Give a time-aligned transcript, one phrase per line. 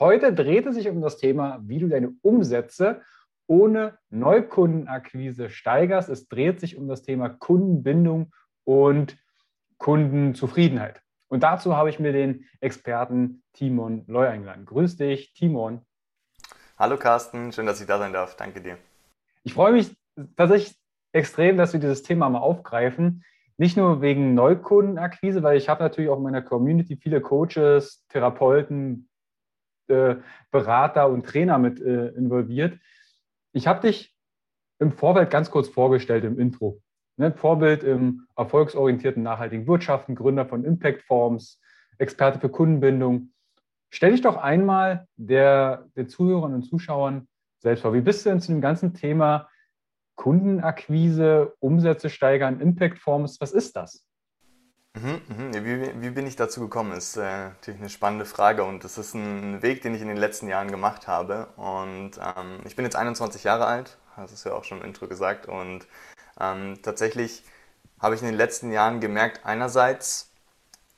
[0.00, 3.02] Heute dreht es sich um das Thema, wie du deine Umsätze
[3.46, 6.08] ohne Neukundenakquise steigerst.
[6.08, 8.32] Es dreht sich um das Thema Kundenbindung
[8.64, 9.18] und
[9.76, 11.02] Kundenzufriedenheit.
[11.28, 14.64] Und dazu habe ich mir den Experten Timon Loy eingeladen.
[14.64, 15.82] Grüß dich, Timon.
[16.78, 18.36] Hallo Carsten, schön, dass ich da sein darf.
[18.36, 18.78] Danke dir.
[19.42, 19.94] Ich freue mich
[20.34, 20.78] tatsächlich
[21.12, 23.22] extrem, dass wir dieses Thema mal aufgreifen.
[23.58, 29.09] Nicht nur wegen Neukundenakquise, weil ich habe natürlich auch in meiner Community viele Coaches, Therapeuten,
[30.50, 32.78] Berater und Trainer mit äh, involviert.
[33.52, 34.14] Ich habe dich
[34.78, 36.80] im Vorfeld ganz kurz vorgestellt im Intro.
[37.16, 37.32] Ne?
[37.32, 41.60] Vorbild im erfolgsorientierten nachhaltigen Wirtschaften, Gründer von Impact Forms,
[41.98, 43.32] Experte für Kundenbindung.
[43.90, 47.28] Stell dich doch einmal der, der Zuhörern und Zuschauern
[47.58, 47.92] selbst vor.
[47.92, 49.48] Wie bist du denn zu dem ganzen Thema
[50.16, 53.40] Kundenakquise, Umsätze steigern, Impact Forms?
[53.40, 54.06] Was ist das?
[54.94, 55.54] Mhm, mhm.
[55.64, 59.14] Wie, wie, bin ich dazu gekommen, ist äh, natürlich eine spannende Frage und das ist
[59.14, 61.46] ein Weg, den ich in den letzten Jahren gemacht habe.
[61.56, 65.06] Und ähm, ich bin jetzt 21 Jahre alt, das ist ja auch schon im Intro
[65.06, 65.46] gesagt.
[65.46, 65.86] Und
[66.40, 67.44] ähm, tatsächlich
[68.00, 70.30] habe ich in den letzten Jahren gemerkt, einerseits,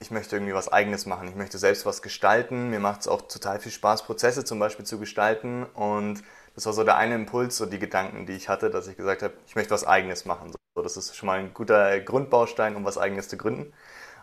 [0.01, 1.29] ich möchte irgendwie was Eigenes machen.
[1.29, 2.71] Ich möchte selbst was gestalten.
[2.71, 5.65] Mir macht es auch total viel Spaß, Prozesse zum Beispiel zu gestalten.
[5.75, 6.23] Und
[6.55, 9.23] das war so der eine Impuls, so die Gedanken, die ich hatte, dass ich gesagt
[9.23, 10.51] habe, ich möchte was Eigenes machen.
[10.51, 13.72] So, das ist schon mal ein guter Grundbaustein, um was Eigenes zu gründen.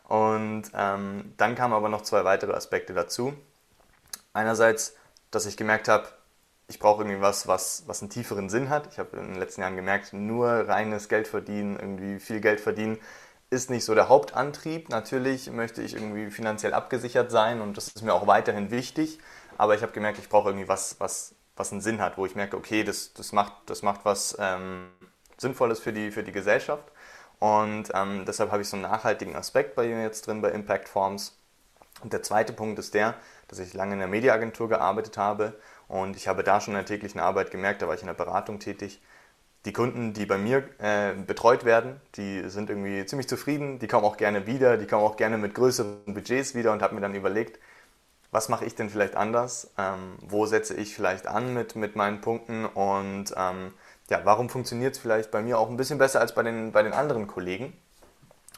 [0.07, 3.33] Und ähm, dann kamen aber noch zwei weitere Aspekte dazu.
[4.33, 4.95] Einerseits,
[5.31, 6.07] dass ich gemerkt habe,
[6.67, 8.87] ich brauche irgendwie was, was, was einen tieferen Sinn hat.
[8.91, 12.99] Ich habe in den letzten Jahren gemerkt, nur reines Geld verdienen, irgendwie viel Geld verdienen,
[13.49, 14.89] ist nicht so der Hauptantrieb.
[14.89, 19.19] Natürlich möchte ich irgendwie finanziell abgesichert sein und das ist mir auch weiterhin wichtig.
[19.57, 22.35] Aber ich habe gemerkt, ich brauche irgendwie was, was, was einen Sinn hat, wo ich
[22.35, 24.89] merke, okay, das, das, macht, das macht was ähm,
[25.39, 26.91] Sinnvolles für die, für die Gesellschaft.
[27.39, 30.89] Und ähm, deshalb habe ich so einen nachhaltigen Aspekt bei mir jetzt drin bei Impact
[30.89, 31.37] Forms.
[32.01, 33.15] Und der zweite Punkt ist der,
[33.47, 35.53] dass ich lange in der Mediaagentur gearbeitet habe.
[35.87, 38.13] Und ich habe da schon in der täglichen Arbeit gemerkt, da war ich in der
[38.13, 39.01] Beratung tätig,
[39.65, 44.05] die Kunden, die bei mir äh, betreut werden, die sind irgendwie ziemlich zufrieden, die kommen
[44.05, 47.13] auch gerne wieder, die kommen auch gerne mit größeren Budgets wieder und habe mir dann
[47.13, 47.59] überlegt,
[48.31, 52.21] was mache ich denn vielleicht anders, ähm, wo setze ich vielleicht an mit, mit meinen
[52.21, 52.65] Punkten?
[52.65, 53.73] Und ähm,
[54.09, 56.83] ja, warum funktioniert es vielleicht bei mir auch ein bisschen besser als bei den, bei
[56.83, 57.73] den anderen Kollegen.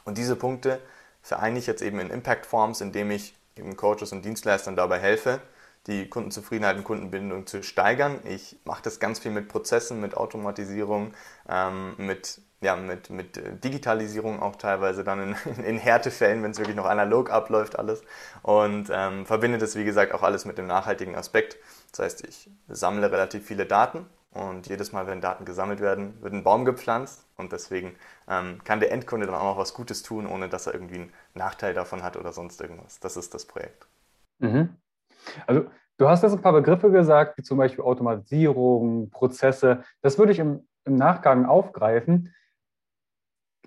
[0.04, 0.80] Und diese Punkte
[1.22, 5.40] vereine ich jetzt eben in Impact Forms, indem ich eben Coaches und Dienstleistern dabei helfe,
[5.86, 8.20] die Kundenzufriedenheit und Kundenbindung zu steigern.
[8.24, 11.12] Ich mache das ganz viel mit Prozessen, mit Automatisierung,
[11.48, 16.76] ähm, mit, ja, mit, mit Digitalisierung auch teilweise dann in, in Härtefällen, wenn es wirklich
[16.76, 18.02] noch analog abläuft alles.
[18.42, 21.58] Und ähm, verbinde das, wie gesagt, auch alles mit dem nachhaltigen Aspekt.
[21.90, 26.32] Das heißt, ich sammle relativ viele Daten und jedes Mal, wenn Daten gesammelt werden, wird
[26.32, 27.94] ein Baum gepflanzt und deswegen
[28.28, 31.12] ähm, kann der Endkunde dann auch noch was Gutes tun, ohne dass er irgendwie einen
[31.34, 32.98] Nachteil davon hat oder sonst irgendwas.
[33.00, 33.86] Das ist das Projekt.
[34.38, 34.70] Mhm.
[35.46, 35.66] Also
[35.98, 39.84] du hast jetzt ein paar Begriffe gesagt, wie zum Beispiel Automatisierung, Prozesse.
[40.00, 42.34] Das würde ich im, im Nachgang aufgreifen.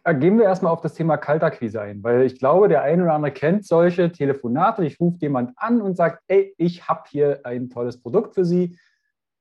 [0.04, 3.14] Äh, gehen wir erstmal auf das Thema Kaltakquise ein, weil ich glaube, der eine oder
[3.14, 4.86] andere kennt solche Telefonate.
[4.86, 8.78] Ich rufe jemand an und sage, ey, ich habe hier ein tolles Produkt für Sie.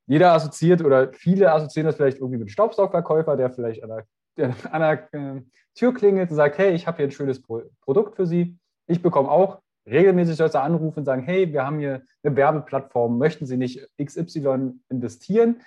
[0.06, 4.06] Jeder assoziiert oder viele assoziieren das vielleicht irgendwie mit einem Staubsaugverkäufer, der vielleicht an der,
[4.36, 5.42] der, an der äh,
[5.74, 8.58] Tür klingelt und sagt, hey, ich habe hier ein schönes Pro Produkt für Sie.
[8.86, 13.46] Ich bekomme auch regelmäßig Leute anrufen und sagen, hey, wir haben hier eine Werbeplattform, möchten
[13.46, 15.62] Sie nicht XY investieren?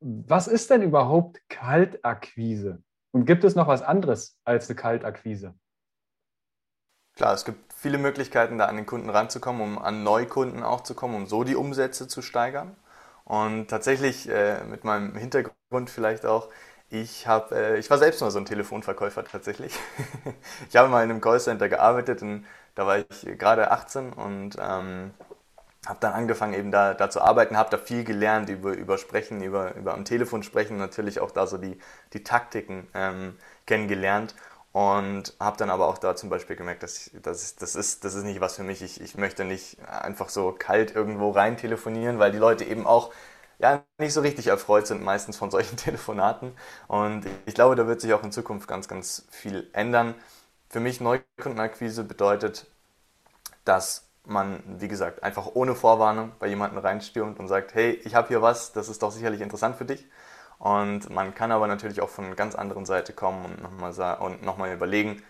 [0.00, 2.82] Was ist denn überhaupt Kaltakquise?
[3.12, 5.54] Und gibt es noch was anderes als eine Kaltakquise?
[7.14, 10.94] Klar, es gibt viele Möglichkeiten, da an den Kunden ranzukommen, um an Neukunden auch zu
[10.94, 12.74] kommen, um so die Umsätze zu steigern.
[13.24, 16.48] Und tatsächlich äh, mit meinem Hintergrund vielleicht auch,
[16.90, 19.74] ich, hab, äh, ich war selbst mal so ein Telefonverkäufer tatsächlich.
[20.68, 25.12] ich habe mal in einem Callcenter gearbeitet, und da war ich gerade 18 und ähm,
[25.86, 29.42] habe dann angefangen eben da, da zu arbeiten, habe da viel gelernt über, über Sprechen,
[29.42, 31.78] über, über am Telefon sprechen, natürlich auch da so die,
[32.12, 33.36] die Taktiken ähm,
[33.66, 34.34] kennengelernt
[34.72, 38.04] und habe dann aber auch da zum Beispiel gemerkt, dass ich, das, ist, das, ist,
[38.04, 38.82] das ist nicht was für mich.
[38.82, 43.12] Ich, ich möchte nicht einfach so kalt irgendwo rein telefonieren, weil die Leute eben auch
[43.58, 46.52] ja, nicht so richtig erfreut sind meistens von solchen Telefonaten.
[46.88, 50.14] Und ich glaube, da wird sich auch in Zukunft ganz, ganz viel ändern.
[50.70, 52.66] Für mich Neukundenakquise bedeutet,
[53.64, 58.28] dass man, wie gesagt, einfach ohne Vorwarnung bei jemanden reinstürmt und sagt, hey, ich habe
[58.28, 60.06] hier was, das ist doch sicherlich interessant für dich.
[60.62, 64.72] Und man kann aber natürlich auch von einer ganz anderen Seite kommen und nochmal noch
[64.72, 65.20] überlegen,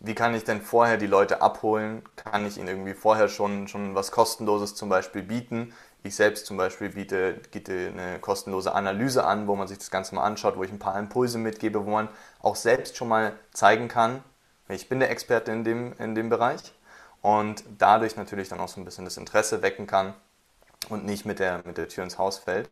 [0.00, 2.02] wie kann ich denn vorher die Leute abholen?
[2.16, 5.74] Kann ich ihnen irgendwie vorher schon, schon was Kostenloses zum Beispiel bieten?
[6.02, 10.14] Ich selbst zum Beispiel biete, biete eine kostenlose Analyse an, wo man sich das Ganze
[10.14, 12.08] mal anschaut, wo ich ein paar Impulse mitgebe, wo man
[12.40, 14.24] auch selbst schon mal zeigen kann,
[14.68, 16.72] ich bin der Experte in dem, in dem Bereich
[17.20, 20.14] und dadurch natürlich dann auch so ein bisschen das Interesse wecken kann
[20.88, 22.70] und nicht mit der, mit der Tür ins Haus fällt.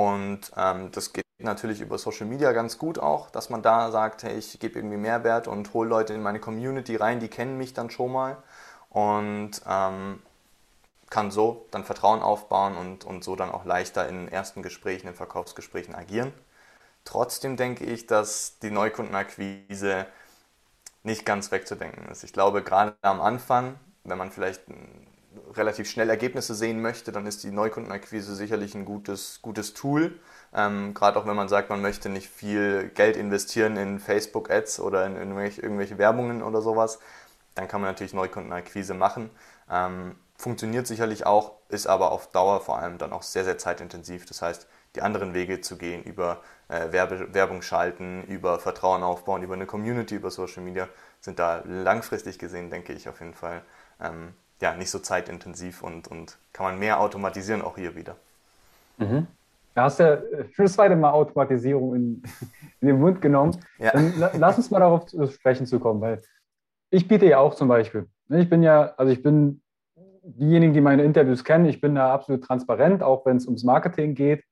[0.00, 4.22] Und ähm, das geht natürlich über Social Media ganz gut auch, dass man da sagt,
[4.22, 7.74] hey, ich gebe irgendwie Mehrwert und hole Leute in meine Community rein, die kennen mich
[7.74, 8.38] dann schon mal
[8.88, 10.22] und ähm,
[11.10, 15.14] kann so dann Vertrauen aufbauen und, und so dann auch leichter in ersten Gesprächen, in
[15.14, 16.32] Verkaufsgesprächen agieren.
[17.04, 20.06] Trotzdem denke ich, dass die Neukundenakquise
[21.02, 22.24] nicht ganz wegzudenken ist.
[22.24, 24.62] Ich glaube, gerade am Anfang, wenn man vielleicht
[25.54, 30.18] relativ schnell Ergebnisse sehen möchte, dann ist die Neukundenakquise sicherlich ein gutes, gutes Tool.
[30.52, 35.06] Ähm, Gerade auch wenn man sagt, man möchte nicht viel Geld investieren in Facebook-Ads oder
[35.06, 36.98] in irgendwelche, irgendwelche, Werbungen oder sowas,
[37.54, 39.30] dann kann man natürlich Neukundenakquise machen.
[39.70, 44.26] Ähm, funktioniert sicherlich auch, ist aber auf Dauer vor allem dann auch sehr, sehr zeitintensiv.
[44.26, 44.66] Das heißt,
[44.96, 49.66] die anderen Wege zu gehen, über äh, Werbe, Werbung schalten, über Vertrauen aufbauen, über eine
[49.66, 50.88] Community, über Social Media,
[51.20, 53.62] sind da langfristig gesehen, denke ich, auf jeden Fall
[54.00, 58.16] ähm, ja, nicht so zeitintensiv und, und kann man mehr automatisieren auch hier wieder.
[58.98, 59.26] Mhm.
[59.74, 62.22] Da hast du ja für das zweite Mal Automatisierung in,
[62.80, 63.56] in den Mund genommen.
[63.78, 63.92] Ja.
[63.92, 66.22] Dann lass uns mal darauf zu sprechen zu kommen, weil
[66.90, 68.06] ich biete ja auch zum Beispiel.
[68.28, 69.62] Ne, ich bin ja, also ich bin
[70.22, 74.14] diejenigen, die meine Interviews kennen, ich bin da absolut transparent, auch wenn es ums Marketing
[74.14, 74.44] geht.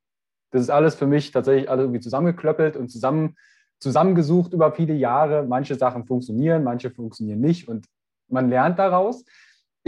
[0.50, 3.37] Das ist alles für mich tatsächlich alles irgendwie zusammengeklöppelt und zusammen,
[3.81, 5.43] zusammengesucht über viele Jahre.
[5.43, 7.87] Manche Sachen funktionieren, manche funktionieren nicht und
[8.28, 9.25] man lernt daraus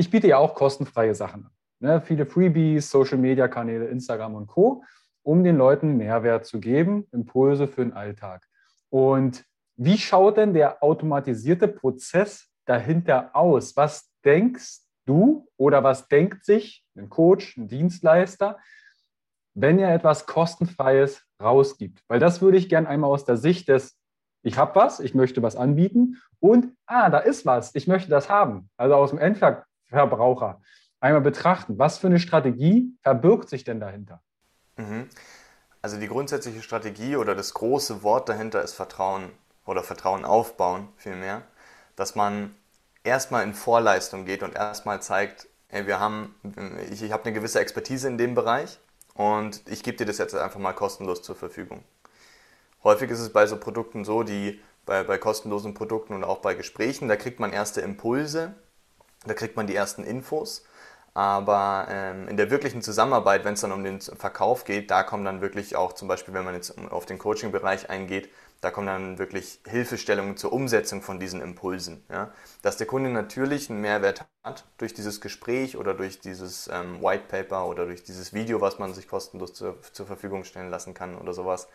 [0.00, 1.50] ich biete ja auch kostenfreie Sachen an.
[1.78, 2.00] Ne?
[2.00, 4.82] Viele Freebies, Social-Media-Kanäle, Instagram und Co.,
[5.22, 8.46] um den Leuten Mehrwert zu geben, Impulse für den Alltag.
[8.88, 9.44] Und
[9.76, 13.76] wie schaut denn der automatisierte Prozess dahinter aus?
[13.76, 18.58] Was denkst du oder was denkt sich ein Coach, ein Dienstleister,
[19.52, 22.02] wenn er etwas kostenfreies rausgibt?
[22.08, 23.98] Weil das würde ich gerne einmal aus der Sicht des,
[24.42, 28.30] ich habe was, ich möchte was anbieten und, ah, da ist was, ich möchte das
[28.30, 28.70] haben.
[28.78, 30.60] Also aus dem Endver Verbraucher
[31.00, 31.78] einmal betrachten.
[31.78, 34.22] Was für eine Strategie verbirgt sich denn dahinter?
[34.76, 35.08] Mhm.
[35.82, 39.30] Also die grundsätzliche Strategie oder das große Wort dahinter ist Vertrauen
[39.64, 41.42] oder Vertrauen aufbauen vielmehr,
[41.96, 42.54] dass man
[43.02, 46.34] erstmal in Vorleistung geht und erstmal zeigt, ey, wir haben,
[46.90, 48.78] ich, ich habe eine gewisse Expertise in dem Bereich
[49.14, 51.82] und ich gebe dir das jetzt einfach mal kostenlos zur Verfügung.
[52.84, 56.54] Häufig ist es bei so Produkten so, die bei, bei kostenlosen Produkten und auch bei
[56.54, 58.54] Gesprächen, da kriegt man erste Impulse,
[59.26, 60.64] da kriegt man die ersten Infos.
[61.12, 65.24] Aber ähm, in der wirklichen Zusammenarbeit, wenn es dann um den Verkauf geht, da kommen
[65.24, 69.18] dann wirklich auch zum Beispiel, wenn man jetzt auf den Coaching-Bereich eingeht, da kommen dann
[69.18, 72.04] wirklich Hilfestellungen zur Umsetzung von diesen Impulsen.
[72.10, 72.32] Ja?
[72.62, 77.24] Dass der Kunde natürlich einen Mehrwert hat durch dieses Gespräch oder durch dieses ähm, White
[77.26, 81.16] Paper oder durch dieses Video, was man sich kostenlos zur, zur Verfügung stellen lassen kann
[81.18, 81.68] oder sowas.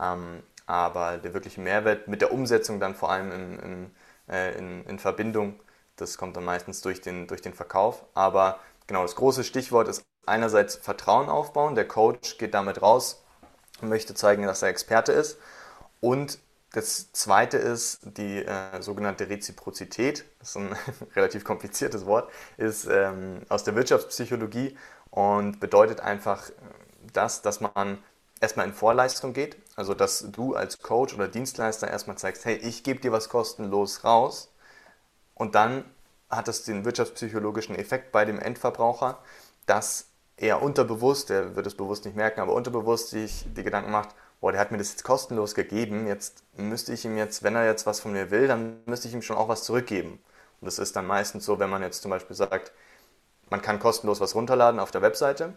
[0.00, 3.90] Ähm, aber der wirkliche Mehrwert mit der Umsetzung dann vor allem in, in,
[4.28, 5.58] äh, in, in Verbindung
[5.96, 8.04] das kommt dann meistens durch den, durch den Verkauf.
[8.14, 11.74] Aber genau, das große Stichwort ist einerseits Vertrauen aufbauen.
[11.74, 13.22] Der Coach geht damit raus
[13.80, 15.38] und möchte zeigen, dass er Experte ist.
[16.00, 16.38] Und
[16.72, 20.24] das zweite ist die äh, sogenannte Reziprozität.
[20.40, 20.76] Das ist ein
[21.16, 24.76] relativ kompliziertes Wort, ist ähm, aus der Wirtschaftspsychologie
[25.10, 26.50] und bedeutet einfach
[27.12, 27.98] das, dass man
[28.40, 29.56] erstmal in Vorleistung geht.
[29.76, 34.04] Also, dass du als Coach oder Dienstleister erstmal zeigst, hey, ich gebe dir was kostenlos
[34.04, 34.50] raus
[35.36, 35.84] und dann
[36.28, 39.18] hat das den wirtschaftspsychologischen Effekt bei dem Endverbraucher,
[39.66, 44.10] dass er unterbewusst, der wird es bewusst nicht merken, aber unterbewusst sich die Gedanken macht,
[44.40, 47.66] boah, der hat mir das jetzt kostenlos gegeben, jetzt müsste ich ihm jetzt, wenn er
[47.66, 50.18] jetzt was von mir will, dann müsste ich ihm schon auch was zurückgeben.
[50.60, 52.72] Und das ist dann meistens so, wenn man jetzt zum Beispiel sagt,
[53.48, 55.54] man kann kostenlos was runterladen auf der Webseite,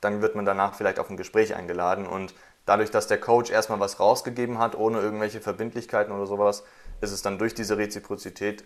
[0.00, 2.34] dann wird man danach vielleicht auf ein Gespräch eingeladen und
[2.66, 6.64] dadurch, dass der Coach erstmal was rausgegeben hat, ohne irgendwelche Verbindlichkeiten oder sowas,
[7.00, 8.64] ist es dann durch diese Reziprozität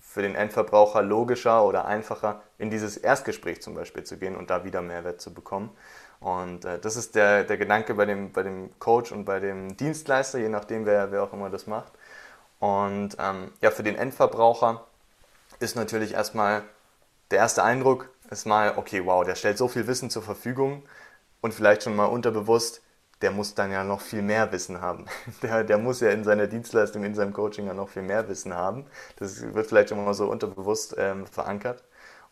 [0.00, 4.64] für den Endverbraucher logischer oder einfacher, in dieses Erstgespräch zum Beispiel zu gehen und da
[4.64, 5.70] wieder Mehrwert zu bekommen.
[6.20, 9.76] Und äh, das ist der, der Gedanke bei dem, bei dem Coach und bei dem
[9.76, 11.92] Dienstleister, je nachdem, wer, wer auch immer das macht.
[12.60, 14.84] Und ähm, ja, für den Endverbraucher
[15.58, 16.62] ist natürlich erstmal
[17.30, 20.82] der erste Eindruck, ist mal, okay, wow, der stellt so viel Wissen zur Verfügung
[21.40, 22.81] und vielleicht schon mal unterbewusst,
[23.22, 25.06] der muss dann ja noch viel mehr Wissen haben.
[25.42, 28.54] Der, der muss ja in seiner Dienstleistung, in seinem Coaching ja noch viel mehr Wissen
[28.54, 28.86] haben.
[29.16, 31.84] Das wird vielleicht schon mal so unterbewusst ähm, verankert.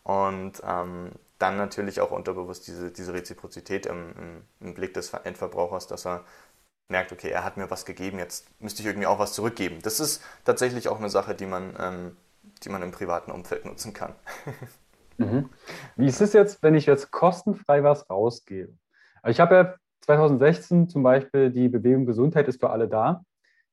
[0.03, 5.87] Und ähm, dann natürlich auch unterbewusst diese, diese Reziprozität im, im, im, Blick des Endverbrauchers,
[5.87, 6.23] dass er
[6.87, 9.79] merkt, okay, er hat mir was gegeben, jetzt müsste ich irgendwie auch was zurückgeben.
[9.81, 12.17] Das ist tatsächlich auch eine Sache, die man, ähm,
[12.63, 14.13] die man im privaten Umfeld nutzen kann.
[15.17, 15.49] Mhm.
[15.97, 18.73] Wie ist es jetzt, wenn ich jetzt kostenfrei was rausgebe?
[19.27, 23.23] Ich habe ja 2016 zum Beispiel die Bewegung Gesundheit ist für alle da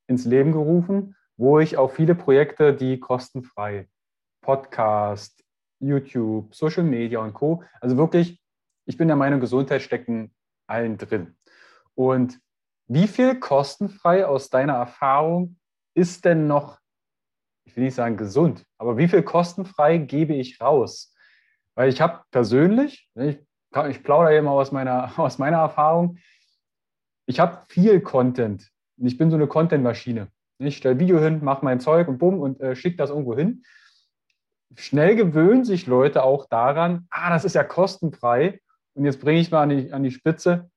[0.07, 3.89] ins Leben gerufen, wo ich auch viele Projekte, die kostenfrei,
[4.43, 5.45] Podcast,
[5.81, 7.63] YouTube, Social Media und Co.
[7.81, 8.43] Also wirklich,
[8.87, 10.35] ich bin der Meinung, Gesundheit stecken
[10.67, 11.37] allen drin.
[11.95, 12.41] Und
[12.89, 15.59] wie viel kostenfrei aus deiner Erfahrung
[15.95, 16.79] ist denn noch,
[17.67, 21.15] ich will nicht sagen gesund, aber wie viel kostenfrei gebe ich raus?
[21.75, 23.39] Weil ich habe persönlich, ich
[23.89, 26.19] ich plaudere hier mal aus meiner, aus meiner Erfahrung.
[27.27, 28.71] Ich habe viel Content.
[28.97, 30.29] Ich bin so eine Content-Maschine.
[30.59, 33.63] Ich stelle Video hin, mache mein Zeug und bumm und äh, schicke das irgendwo hin.
[34.75, 38.61] Schnell gewöhnen sich Leute auch daran, ah, das ist ja kostenfrei
[38.95, 40.71] und jetzt bringe ich mal an die, an die Spitze.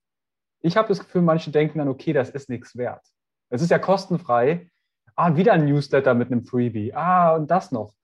[0.60, 3.04] Ich habe das Gefühl, manche denken dann, okay, das ist nichts wert.
[3.50, 4.70] Es ist ja kostenfrei.
[5.16, 6.94] Ah, wieder ein Newsletter mit einem Freebie.
[6.94, 7.94] Ah, und das noch.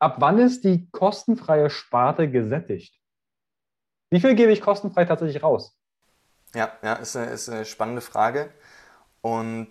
[0.00, 2.98] Ab wann ist die kostenfreie Sparte gesättigt?
[4.14, 5.76] Wie viel gebe ich kostenfrei tatsächlich raus?
[6.54, 8.48] Ja, ja, ist eine, ist eine spannende Frage
[9.22, 9.70] und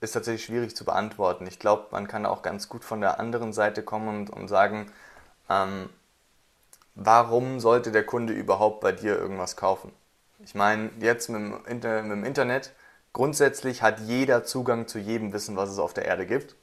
[0.00, 1.46] ist tatsächlich schwierig zu beantworten.
[1.46, 4.90] Ich glaube, man kann auch ganz gut von der anderen Seite kommen und, und sagen,
[5.48, 5.88] ähm,
[6.96, 9.92] warum sollte der Kunde überhaupt bei dir irgendwas kaufen?
[10.40, 12.72] Ich meine, jetzt mit dem, Inter mit dem Internet,
[13.12, 16.56] grundsätzlich hat jeder Zugang zu jedem Wissen, was es auf der Erde gibt.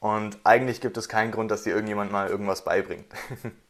[0.00, 3.06] Und eigentlich gibt es keinen Grund, dass dir irgendjemand mal irgendwas beibringt.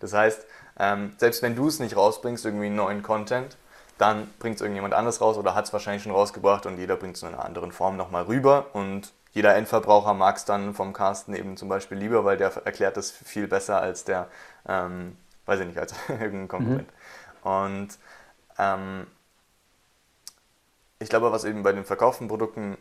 [0.00, 0.46] das heißt,
[0.78, 3.56] ähm, selbst wenn du es nicht rausbringst, irgendwie einen neuen Content,
[3.98, 7.16] dann bringt es irgendjemand anders raus oder hat es wahrscheinlich schon rausgebracht und jeder bringt
[7.16, 11.34] es in einer anderen Form nochmal rüber und jeder Endverbraucher mag es dann vom Carsten
[11.34, 14.28] eben zum Beispiel lieber, weil der erklärt das viel besser als der,
[14.66, 16.88] ähm, weiß ich nicht, als irgendein Konkurrent.
[17.44, 17.50] Mhm.
[17.50, 17.98] Und
[18.58, 19.06] ähm,
[20.98, 22.78] ich glaube, was eben bei den verkauften Produkten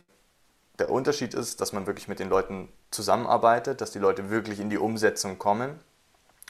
[0.80, 4.70] der Unterschied ist, dass man wirklich mit den Leuten zusammenarbeitet, dass die Leute wirklich in
[4.70, 5.80] die Umsetzung kommen.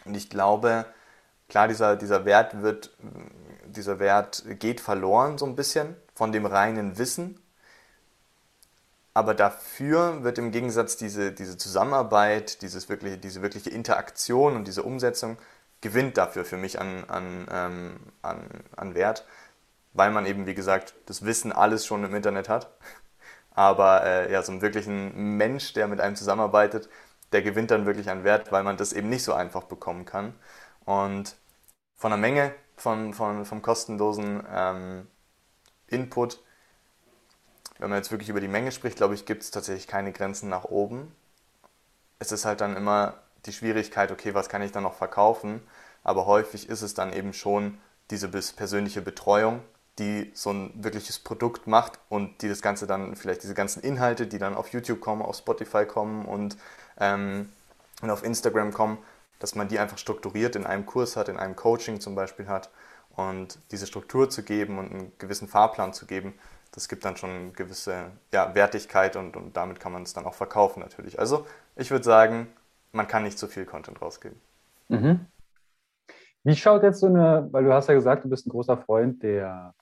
[0.06, 0.86] Und ich glaube,
[1.50, 2.96] klar, dieser, dieser Wert wird,
[3.66, 7.40] dieser Wert geht verloren so ein bisschen von dem reinen Wissen.
[9.14, 14.84] Aber dafür wird im Gegensatz diese, diese Zusammenarbeit, dieses wirkliche, diese wirkliche Interaktion und diese
[14.84, 15.38] Umsetzung
[15.82, 19.26] gewinnt dafür für mich an, an, ähm, an, an Wert,
[19.94, 22.72] weil man eben, wie gesagt, das Wissen alles schon im Internet hat.
[23.52, 26.90] Aber äh, ja, so einen wirklichen Mensch, der mit einem zusammenarbeitet,
[27.36, 30.34] der gewinnt dann wirklich an Wert, weil man das eben nicht so einfach bekommen kann.
[30.86, 31.36] Und
[31.94, 35.08] von der Menge von, von, vom kostenlosen ähm,
[35.88, 36.42] Input,
[37.78, 40.48] wenn man jetzt wirklich über die Menge spricht, glaube ich, gibt es tatsächlich keine Grenzen
[40.48, 41.14] nach oben.
[42.20, 43.16] Es ist halt dann immer
[43.46, 45.62] die Schwierigkeit, okay, was kann ich dann noch verkaufen?
[46.06, 47.80] Aber häufig ist es dann eben schon
[48.12, 49.62] diese persönliche Betreuung,
[50.00, 54.26] die so ein wirkliches Produkt macht und die das Ganze dann, vielleicht diese ganzen Inhalte,
[54.26, 56.56] die dann auf YouTube kommen, auf Spotify kommen und,
[57.00, 57.50] ähm,
[58.02, 58.98] und auf Instagram kommen,
[59.40, 62.70] dass man die einfach strukturiert in einem Kurs hat, in einem Coaching zum Beispiel hat.
[63.16, 66.34] Und diese Struktur zu geben und einen gewissen Fahrplan zu geben,
[66.72, 70.26] das gibt dann schon eine gewisse ja, Wertigkeit und, und damit kann man es dann
[70.26, 71.18] auch verkaufen natürlich.
[71.20, 71.46] Also
[71.78, 72.48] ich würde sagen,
[72.92, 74.40] man kann nicht zu viel Content rausgeben.
[74.90, 75.26] Mhm.
[76.44, 79.24] Wie schaut jetzt so eine, weil du hast ja gesagt, du bist ein großer Freund
[79.24, 79.74] der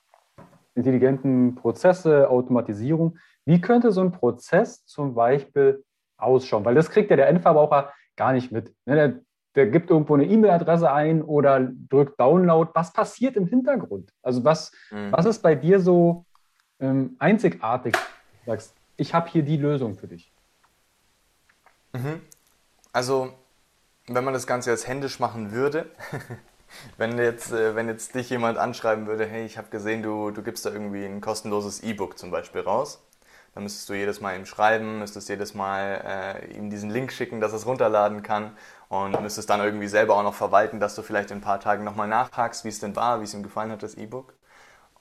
[0.75, 3.17] intelligenten Prozesse, Automatisierung.
[3.45, 5.83] Wie könnte so ein Prozess zum Beispiel
[6.17, 6.65] ausschauen?
[6.65, 8.73] Weil das kriegt ja der Endverbraucher gar nicht mit.
[8.85, 9.19] Ne, der
[9.55, 12.71] der gibt irgendwo eine E-Mail-Adresse ein oder drückt Download.
[12.73, 14.11] Was passiert im Hintergrund?
[14.21, 15.11] Also was, mhm.
[15.11, 16.25] was ist bei dir so
[16.79, 17.93] ähm, einzigartig?
[17.93, 20.31] Du sagst, ich habe hier die Lösung für dich.
[21.93, 22.21] Mhm.
[22.91, 23.33] Also,
[24.07, 25.85] wenn man das Ganze jetzt händisch machen würde,
[26.97, 30.41] wenn jetzt, äh, wenn jetzt dich jemand anschreiben würde, hey, ich habe gesehen, du, du
[30.41, 33.03] gibst da irgendwie ein kostenloses E-Book zum Beispiel raus,
[33.53, 37.39] dann müsstest du jedes Mal ihm schreiben, müsstest jedes Mal äh, ihm diesen Link schicken,
[37.39, 38.57] dass er es runterladen kann
[38.89, 41.83] und müsstest dann irgendwie selber auch noch verwalten, dass du vielleicht in ein paar Tagen
[41.83, 44.33] nochmal nachhakst, wie es denn war, wie es ihm gefallen hat, das E-Book.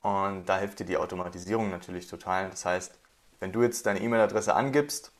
[0.03, 2.51] Und da hilft dir die Automatisierung natürlich total.
[2.51, 2.99] Das heißt,
[3.41, 5.13] wenn du jetzt deine E-Mail-Adresse angibst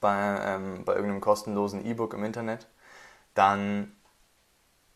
[0.00, 2.66] bei, ähm, bei irgendeinem kostenlosen E-Book im Internet,
[3.34, 3.92] dann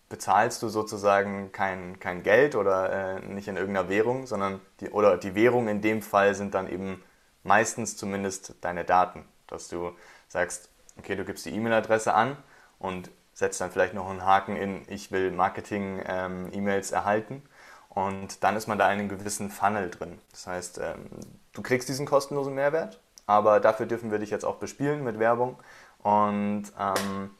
[0.08, 5.16] bezahlst du sozusagen kein, kein Geld oder äh, nicht in irgendeiner Währung, sondern die, oder
[5.16, 7.02] die Währung in dem Fall sind dann eben
[7.44, 9.24] meistens zumindest deine Daten.
[9.46, 9.92] Dass du
[10.28, 12.36] sagst, okay, du gibst die E-Mail-Adresse an
[12.78, 17.42] und setzt dann vielleicht noch einen Haken in, ich will Marketing-E-Mails ähm, erhalten.
[17.88, 20.18] Und dann ist man da in einem gewissen Funnel drin.
[20.32, 21.08] Das heißt, ähm,
[21.52, 25.58] du kriegst diesen kostenlosen Mehrwert, aber dafür dürfen wir dich jetzt auch bespielen mit Werbung.
[26.02, 27.30] Und ähm,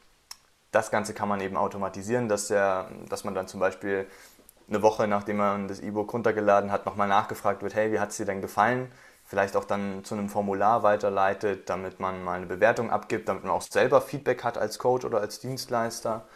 [0.70, 4.06] das Ganze kann man eben automatisieren, dass, der, dass man dann zum Beispiel
[4.68, 8.16] eine Woche, nachdem man das E-Book runtergeladen hat, nochmal nachgefragt wird, hey, wie hat es
[8.16, 8.90] dir denn gefallen?
[9.25, 13.52] Vielleicht auch dann zu einem Formular weiterleitet, damit man mal eine Bewertung abgibt, damit man
[13.52, 16.26] auch selber Feedback hat als Coach oder als Dienstleister.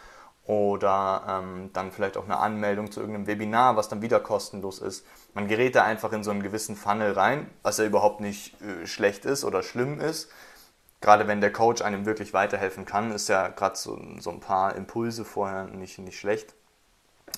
[0.44, 5.04] Oder ähm, dann vielleicht auch eine Anmeldung zu irgendeinem Webinar, was dann wieder kostenlos ist.
[5.34, 8.86] Man gerät da einfach in so einen gewissen Funnel rein, was ja überhaupt nicht äh,
[8.86, 10.30] schlecht ist oder schlimm ist,
[11.00, 14.74] gerade wenn der Coach einem wirklich weiterhelfen kann, ist ja gerade so, so ein paar
[14.76, 16.54] Impulse vorher nicht, nicht schlecht.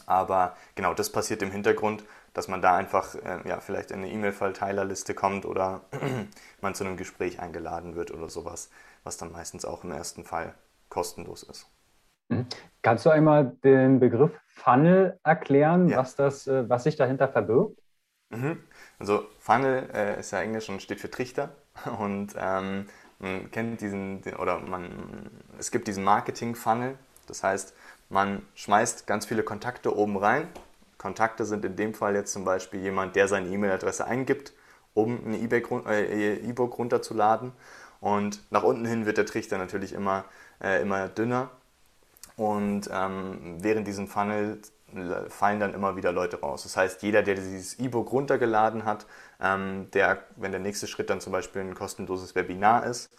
[0.07, 4.11] Aber genau, das passiert im Hintergrund, dass man da einfach äh, ja, vielleicht in eine
[4.11, 5.83] E-Mail-Verteilerliste kommt oder
[6.61, 8.71] man zu einem Gespräch eingeladen wird oder sowas,
[9.05, 10.55] was dann meistens auch im ersten Fall
[10.89, 11.67] kostenlos ist.
[12.29, 12.47] Mhm.
[12.83, 15.99] Kannst du einmal den Begriff Funnel erklären, ja.
[15.99, 17.79] was, das, äh, was sich dahinter verbirgt?
[18.31, 18.63] Mhm.
[18.99, 21.51] Also Funnel äh, ist ja Englisch und steht für Trichter
[21.99, 22.87] und ähm,
[23.19, 26.97] man kennt diesen, oder man, es gibt diesen Marketing-Funnel.
[27.27, 27.75] Das heißt,
[28.09, 30.49] man schmeißt ganz viele Kontakte oben rein.
[31.01, 34.53] Kontakte sind in dem Fall jetzt zum Beispiel jemand, der seine E-Mail-Adresse eingibt,
[34.93, 37.53] um ein äh, E-Book runterzuladen.
[38.01, 40.27] Und nach unten hin wird der Trichter natürlich immer,
[40.63, 41.49] äh, immer dünner.
[42.37, 44.61] Und ähm, während diesem Funnel
[45.31, 46.65] fallen dann immer wieder Leute raus.
[46.65, 49.07] Das heißt, jeder, der dieses E-Book runtergeladen hat,
[49.41, 53.11] ähm, der, wenn der nächste Schritt dann zum Beispiel ein kostenloses Webinar ist,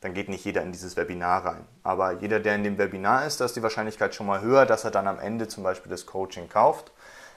[0.00, 1.66] dann geht nicht jeder in dieses Webinar rein.
[1.82, 4.84] Aber jeder, der in dem Webinar ist, da ist die Wahrscheinlichkeit schon mal höher, dass
[4.84, 6.92] er dann am Ende zum Beispiel das Coaching kauft.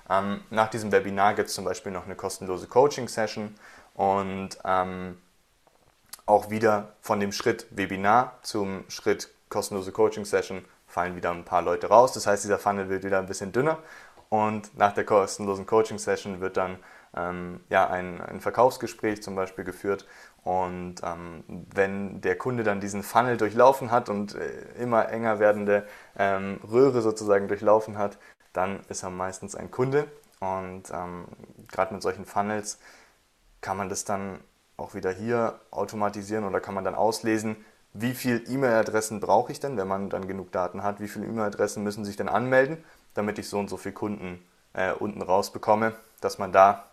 [0.09, 3.55] Ähm, nach diesem Webinar gibt es zum Beispiel noch eine kostenlose Coaching-Session
[3.95, 5.17] und ähm,
[6.25, 11.87] auch wieder von dem Schritt Webinar zum Schritt kostenlose Coaching-Session fallen wieder ein paar Leute
[11.87, 12.13] raus.
[12.13, 13.79] Das heißt, dieser Funnel wird wieder ein bisschen dünner
[14.29, 16.77] und nach der kostenlosen Coaching-Session wird dann
[17.15, 20.05] ähm, ja, ein, ein, Verkaufsgespräch zum Beispiel geführt.
[20.43, 25.87] Und ähm, wenn der Kunde dann diesen Funnel durchlaufen hat und äh, immer enger werdende
[26.17, 28.19] ähm, Röhre sozusagen durchlaufen hat,
[28.59, 30.07] dann ist er meistens ein Kunde.
[30.41, 31.25] Und ähm,
[31.71, 32.77] gerade mit solchen Funnels
[33.61, 34.39] kann man das dann
[34.75, 37.55] auch wieder hier automatisieren oder kann man dann auslesen,
[37.93, 41.83] wie viele E-Mail-Adressen brauche ich denn, wenn man dann genug Daten hat, wie viele E-Mail-Adressen
[41.83, 42.77] müssen sich denn anmelden,
[43.13, 46.85] damit ich so und so viele Kunden äh, unten rausbekomme, dass man da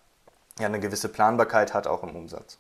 [0.59, 2.59] ja eine gewisse Planbarkeit hat, auch im Umsatz.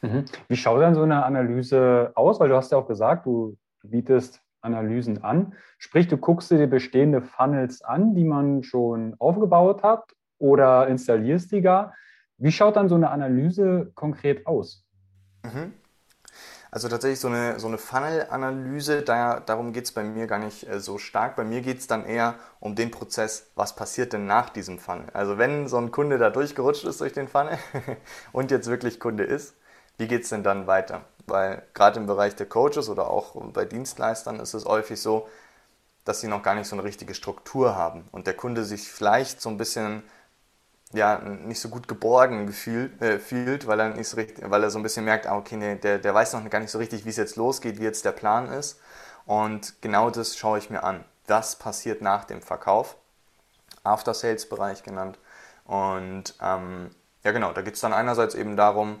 [0.00, 0.24] Mhm.
[0.48, 2.40] Wie schaut dann so eine Analyse aus?
[2.40, 5.54] Weil du hast ja auch gesagt, du bietest Analysen an.
[5.78, 11.60] Sprich, du guckst dir bestehende Funnels an, die man schon aufgebaut hat oder installierst die
[11.60, 11.94] gar.
[12.38, 14.84] Wie schaut dann so eine Analyse konkret aus?
[15.44, 15.74] Mhm.
[16.74, 20.66] Also tatsächlich so eine, so eine Funnel-Analyse, da, darum geht es bei mir gar nicht
[20.66, 21.36] äh, so stark.
[21.36, 25.04] Bei mir geht es dann eher um den Prozess, was passiert denn nach diesem Funnel.
[25.12, 27.58] Also wenn so ein Kunde da durchgerutscht ist durch den Funnel
[28.32, 29.54] und jetzt wirklich Kunde ist,
[29.98, 31.02] wie geht es denn dann weiter?
[31.26, 35.28] Weil gerade im Bereich der Coaches oder auch bei Dienstleistern ist es häufig so,
[36.04, 39.40] dass sie noch gar nicht so eine richtige Struktur haben und der Kunde sich vielleicht
[39.40, 40.02] so ein bisschen
[40.92, 44.70] ja, nicht so gut geborgen gefühlt, äh, fühlt, weil er, nicht so richtig, weil er
[44.70, 47.04] so ein bisschen merkt, ah, okay, nee, der, der weiß noch gar nicht so richtig,
[47.04, 48.78] wie es jetzt losgeht, wie jetzt der Plan ist.
[49.24, 51.04] Und genau das schaue ich mir an.
[51.26, 52.96] Was passiert nach dem Verkauf?
[53.84, 55.18] After-Sales-Bereich genannt.
[55.64, 56.90] Und ähm,
[57.24, 59.00] ja, genau, da geht es dann einerseits eben darum,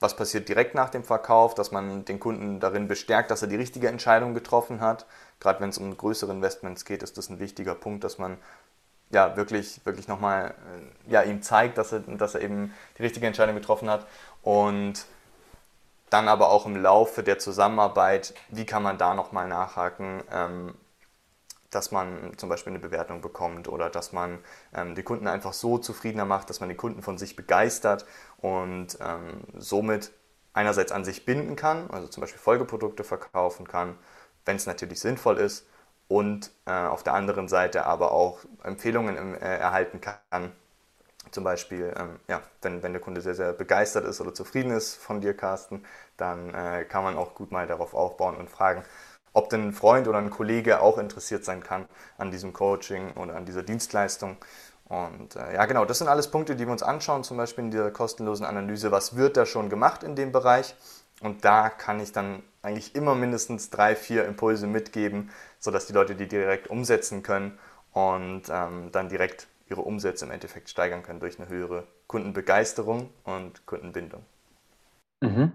[0.00, 3.56] was passiert direkt nach dem Verkauf, dass man den Kunden darin bestärkt, dass er die
[3.56, 5.06] richtige Entscheidung getroffen hat.
[5.40, 8.38] Gerade wenn es um größere Investments geht, ist das ein wichtiger Punkt, dass man
[9.10, 10.54] ja, wirklich, wirklich nochmal
[11.06, 14.06] äh, ja, ihm zeigt, dass er, dass er eben die richtige Entscheidung getroffen hat.
[14.42, 15.06] Und
[16.10, 20.74] dann aber auch im Laufe der Zusammenarbeit, wie kann man da nochmal nachhaken, ähm,
[21.70, 24.38] dass man zum Beispiel eine Bewertung bekommt oder dass man
[24.74, 28.06] ähm, die Kunden einfach so zufriedener macht, dass man die Kunden von sich begeistert
[28.38, 30.12] und ähm, somit
[30.52, 33.96] einerseits an sich binden kann, also zum Beispiel Folgeprodukte verkaufen kann,
[34.44, 35.66] wenn es natürlich sinnvoll ist
[36.08, 40.52] und äh, auf der anderen Seite aber auch Empfehlungen im, äh, erhalten kann.
[41.30, 44.96] Zum Beispiel, ähm, ja, wenn, wenn der Kunde sehr, sehr begeistert ist oder zufrieden ist
[44.96, 45.84] von dir, Carsten,
[46.16, 48.82] dann äh, kann man auch gut mal darauf aufbauen und fragen,
[49.34, 53.36] ob denn ein Freund oder ein Kollege auch interessiert sein kann an diesem Coaching oder
[53.36, 54.38] an dieser Dienstleistung.
[54.88, 57.70] Und äh, ja, genau, das sind alles Punkte, die wir uns anschauen, zum Beispiel in
[57.70, 58.90] dieser kostenlosen Analyse.
[58.90, 60.74] Was wird da schon gemacht in dem Bereich?
[61.20, 66.14] Und da kann ich dann eigentlich immer mindestens drei, vier Impulse mitgeben, sodass die Leute
[66.14, 67.58] die direkt umsetzen können
[67.92, 73.66] und ähm, dann direkt ihre Umsätze im Endeffekt steigern können durch eine höhere Kundenbegeisterung und
[73.66, 74.24] Kundenbindung.
[75.20, 75.52] Mhm.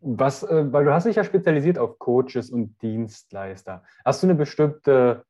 [0.00, 3.84] Was, äh, weil du hast dich ja spezialisiert auf Coaches und Dienstleister.
[4.04, 5.24] Hast du eine bestimmte,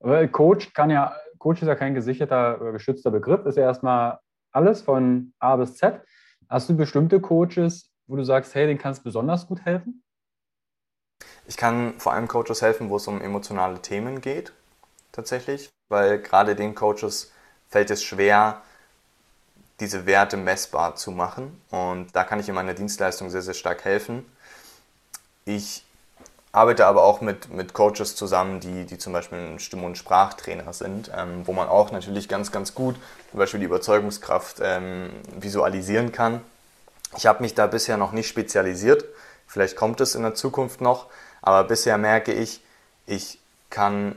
[0.00, 4.18] weil Coach kann ja, Coach ist ja kein gesicherter oder geschützter Begriff, ist ja erstmal
[4.52, 6.02] alles von A bis Z.
[6.48, 10.02] Hast du bestimmte Coaches, wo du sagst, hey, den kannst du besonders gut helfen?
[11.46, 14.52] Ich kann vor allem Coaches helfen, wo es um emotionale Themen geht,
[15.12, 17.32] tatsächlich, weil gerade den Coaches
[17.68, 18.62] fällt es schwer,
[19.80, 21.60] diese Werte messbar zu machen.
[21.70, 24.26] Und da kann ich in meiner Dienstleistung sehr, sehr stark helfen.
[25.44, 25.84] Ich
[26.58, 30.72] arbeite aber auch mit, mit Coaches zusammen, die, die zum Beispiel ein Stimm- und Sprachtrainer
[30.72, 32.96] sind, ähm, wo man auch natürlich ganz, ganz gut
[33.30, 36.40] zum Beispiel die Überzeugungskraft ähm, visualisieren kann.
[37.16, 39.04] Ich habe mich da bisher noch nicht spezialisiert.
[39.46, 41.06] Vielleicht kommt es in der Zukunft noch.
[41.42, 42.60] Aber bisher merke ich,
[43.06, 43.38] ich
[43.70, 44.16] kann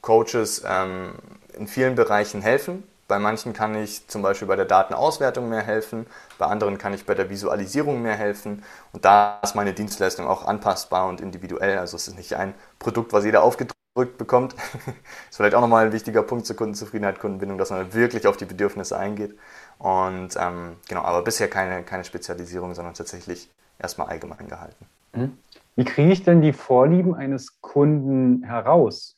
[0.00, 1.14] Coaches ähm,
[1.54, 2.84] in vielen Bereichen helfen.
[3.08, 7.06] Bei manchen kann ich zum Beispiel bei der Datenauswertung mehr helfen, bei anderen kann ich
[7.06, 11.78] bei der Visualisierung mehr helfen und da ist meine Dienstleistung auch anpassbar und individuell.
[11.78, 14.54] Also es ist nicht ein Produkt, was jeder aufgedrückt bekommt.
[15.30, 18.44] ist vielleicht auch nochmal ein wichtiger Punkt zur Kundenzufriedenheit, Kundenbindung, dass man wirklich auf die
[18.44, 19.38] Bedürfnisse eingeht.
[19.78, 24.86] Und ähm, genau, aber bisher keine, keine Spezialisierung, sondern tatsächlich erstmal allgemein gehalten.
[25.14, 25.38] Mhm.
[25.76, 29.16] Wie kriege ich denn die Vorlieben eines Kunden heraus?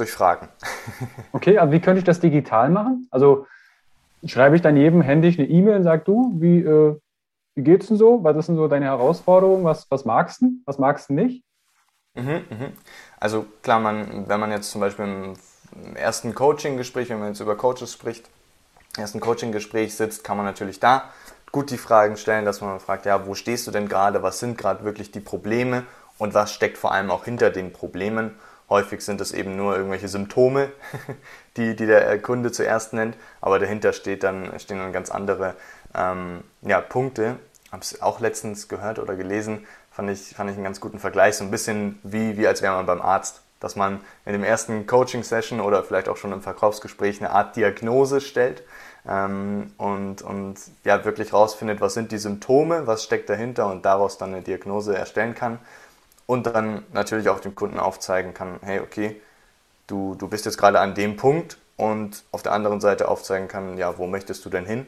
[0.00, 0.48] Durch Fragen.
[1.32, 3.06] okay, aber wie könnte ich das digital machen?
[3.10, 3.46] Also
[4.24, 6.96] schreibe ich dann jedem händisch eine E-Mail und sage du, wie, äh,
[7.54, 8.24] wie geht's denn so?
[8.24, 9.62] Was ist denn so deine Herausforderung?
[9.64, 10.52] Was, was magst du?
[10.64, 11.44] Was magst du nicht?
[12.14, 12.72] Mhm, mhm.
[13.18, 15.34] Also klar, man, wenn man jetzt zum Beispiel im,
[15.84, 18.30] im ersten Coaching-Gespräch, wenn man jetzt über Coaches spricht,
[18.96, 21.10] im ersten Coaching-Gespräch sitzt, kann man natürlich da
[21.52, 24.56] gut die Fragen stellen, dass man fragt, ja, wo stehst du denn gerade, was sind
[24.56, 25.84] gerade wirklich die Probleme
[26.16, 28.34] und was steckt vor allem auch hinter den Problemen.
[28.70, 30.70] Häufig sind es eben nur irgendwelche Symptome,
[31.56, 35.56] die, die der Kunde zuerst nennt, aber dahinter steht dann, stehen dann ganz andere
[35.92, 37.36] ähm, ja, Punkte.
[37.72, 41.36] Habe es auch letztens gehört oder gelesen, fand ich, fand ich einen ganz guten Vergleich,
[41.36, 44.86] so ein bisschen wie, wie als wäre man beim Arzt, dass man in dem ersten
[44.86, 48.62] Coaching-Session oder vielleicht auch schon im Verkaufsgespräch eine Art Diagnose stellt
[49.06, 54.16] ähm, und, und ja, wirklich rausfindet, was sind die Symptome, was steckt dahinter und daraus
[54.16, 55.58] dann eine Diagnose erstellen kann
[56.30, 59.20] und dann natürlich auch dem Kunden aufzeigen kann, hey, okay,
[59.88, 63.76] du, du bist jetzt gerade an dem Punkt und auf der anderen Seite aufzeigen kann,
[63.76, 64.86] ja, wo möchtest du denn hin?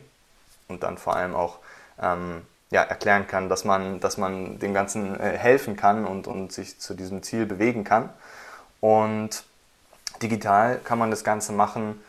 [0.69, 1.59] Und dann vor allem auch
[2.01, 6.53] ähm, ja, erklären kann, dass man, dass man dem Ganzen äh, helfen kann und, und
[6.53, 8.11] sich zu diesem Ziel bewegen kann.
[8.81, 9.43] Und
[10.23, 12.01] digital kann man das Ganze machen,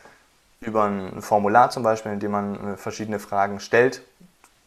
[0.61, 4.03] über ein Formular zum Beispiel, in dem man äh, verschiedene Fragen stellt.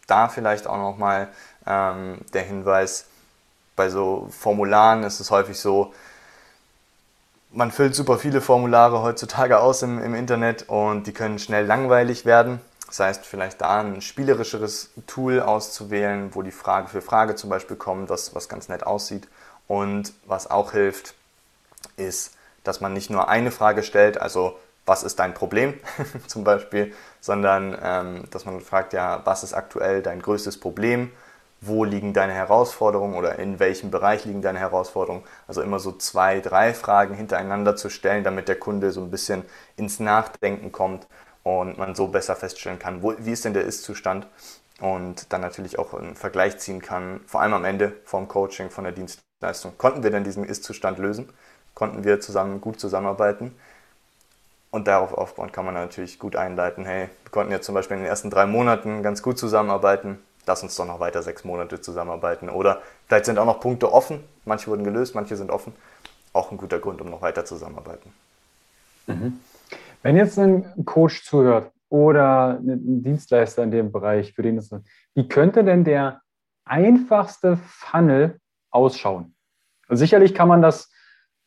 [0.08, 1.28] Da vielleicht auch nochmal
[1.68, 3.06] ähm, der Hinweis,
[3.76, 5.92] bei so Formularen ist es häufig so,
[7.52, 12.24] man füllt super viele Formulare heutzutage aus im, im Internet und die können schnell langweilig
[12.24, 12.60] werden.
[12.86, 17.76] Das heißt, vielleicht da ein spielerischeres Tool auszuwählen, wo die Frage für Frage zum Beispiel
[17.76, 19.28] kommt, was, was ganz nett aussieht.
[19.68, 21.14] Und was auch hilft,
[21.96, 25.74] ist, dass man nicht nur eine Frage stellt, also was ist dein Problem
[26.28, 31.10] zum Beispiel, sondern ähm, dass man fragt, ja, was ist aktuell dein größtes Problem,
[31.60, 35.24] wo liegen deine Herausforderungen oder in welchem Bereich liegen deine Herausforderungen.
[35.48, 39.42] Also immer so zwei, drei Fragen hintereinander zu stellen, damit der Kunde so ein bisschen
[39.76, 41.06] ins Nachdenken kommt
[41.42, 44.26] und man so besser feststellen kann, wo, wie ist denn der Ist-Zustand
[44.80, 48.84] und dann natürlich auch einen Vergleich ziehen kann, vor allem am Ende vom Coaching, von
[48.84, 49.72] der Dienstleistung.
[49.78, 51.28] Konnten wir denn diesen Ist-Zustand lösen?
[51.74, 53.54] Konnten wir zusammen gut zusammenarbeiten?
[54.70, 58.02] Und darauf aufbauen kann man natürlich gut einleiten, hey, wir konnten jetzt zum Beispiel in
[58.02, 62.48] den ersten drei Monaten ganz gut zusammenarbeiten, lass uns doch noch weiter sechs Monate zusammenarbeiten.
[62.48, 65.72] Oder vielleicht sind auch noch Punkte offen, manche wurden gelöst, manche sind offen.
[66.32, 68.12] Auch ein guter Grund, um noch weiter zusammenarbeiten.
[69.06, 69.40] Mhm.
[70.02, 74.70] Wenn jetzt ein Coach zuhört oder ein Dienstleister in dem Bereich, für den es
[75.14, 76.20] wie könnte denn der
[76.64, 78.38] einfachste Funnel
[78.70, 79.34] ausschauen?
[79.88, 80.90] Also sicherlich kann man das,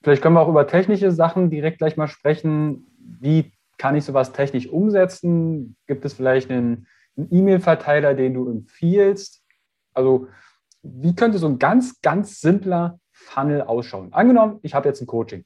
[0.02, 4.34] vielleicht können wir auch über technische Sachen direkt gleich mal sprechen, wie kann ich sowas
[4.34, 5.76] technisch umsetzen?
[5.88, 6.88] Gibt es vielleicht einen,
[7.20, 9.44] einen E-Mail-Verteiler, den du empfiehlst?
[9.94, 10.28] Also
[10.82, 14.14] wie könnte so ein ganz, ganz simpler Funnel ausschauen?
[14.14, 15.46] Angenommen, ich habe jetzt ein Coaching.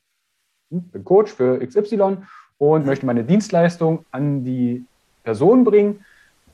[0.70, 2.18] Hm, bin Coach für XY
[2.58, 4.86] und möchte meine Dienstleistung an die
[5.24, 6.06] Person bringen.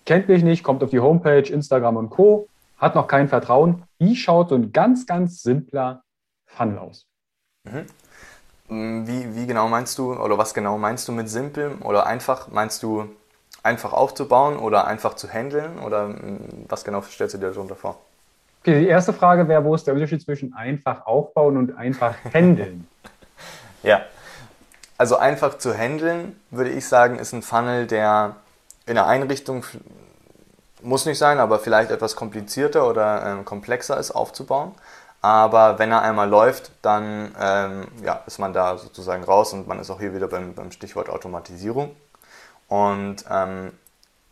[0.06, 3.84] Kennt mich nicht, kommt auf die Homepage, Instagram und Co., hat noch kein Vertrauen.
[3.98, 6.04] Wie schaut so ein ganz, ganz simpler
[6.46, 7.06] Funnel aus?
[7.66, 7.86] Mhm.
[8.70, 12.48] Mm, wie, wie genau meinst du, oder was genau meinst du mit simpel oder einfach?
[12.48, 13.10] Meinst du
[13.64, 15.80] einfach aufzubauen oder einfach zu handeln?
[15.80, 17.98] Oder mm, was genau stellst du dir darunter vor?
[18.62, 22.88] Okay, die erste Frage wäre, wo ist der Unterschied zwischen einfach aufbauen und einfach handeln?
[23.84, 24.02] ja,
[24.98, 28.36] also einfach zu handeln, würde ich sagen, ist ein Funnel, der
[28.86, 29.64] in der Einrichtung
[30.82, 34.74] muss nicht sein, aber vielleicht etwas komplizierter oder äh, komplexer ist aufzubauen.
[35.22, 39.80] Aber wenn er einmal läuft, dann ähm, ja, ist man da sozusagen raus und man
[39.80, 41.96] ist auch hier wieder beim, beim Stichwort Automatisierung.
[42.70, 43.74] Und ähm,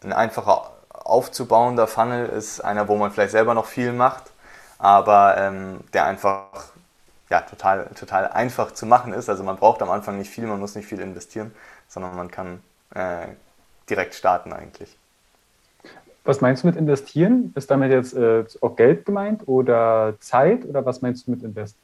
[0.04, 4.32] ein einfacher aufzubauender Funnel ist einer, wo man vielleicht selber noch viel macht,
[4.78, 6.72] aber ähm, der einfach
[7.30, 9.30] ja, total, total einfach zu machen ist.
[9.30, 11.54] Also man braucht am Anfang nicht viel, man muss nicht viel investieren,
[11.88, 12.62] sondern man kann
[12.94, 13.28] äh,
[13.90, 14.98] direkt starten eigentlich.
[16.24, 17.54] Was meinst du mit investieren?
[17.56, 21.76] Ist damit jetzt äh, auch Geld gemeint oder Zeit oder was meinst du mit invest?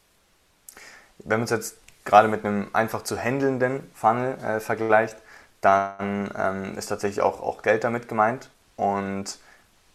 [1.19, 5.15] Wenn man es jetzt gerade mit einem einfach zu handelnden Funnel äh, vergleicht,
[5.63, 8.49] dann ähm, ist tatsächlich auch, auch Geld damit gemeint.
[8.75, 9.37] Und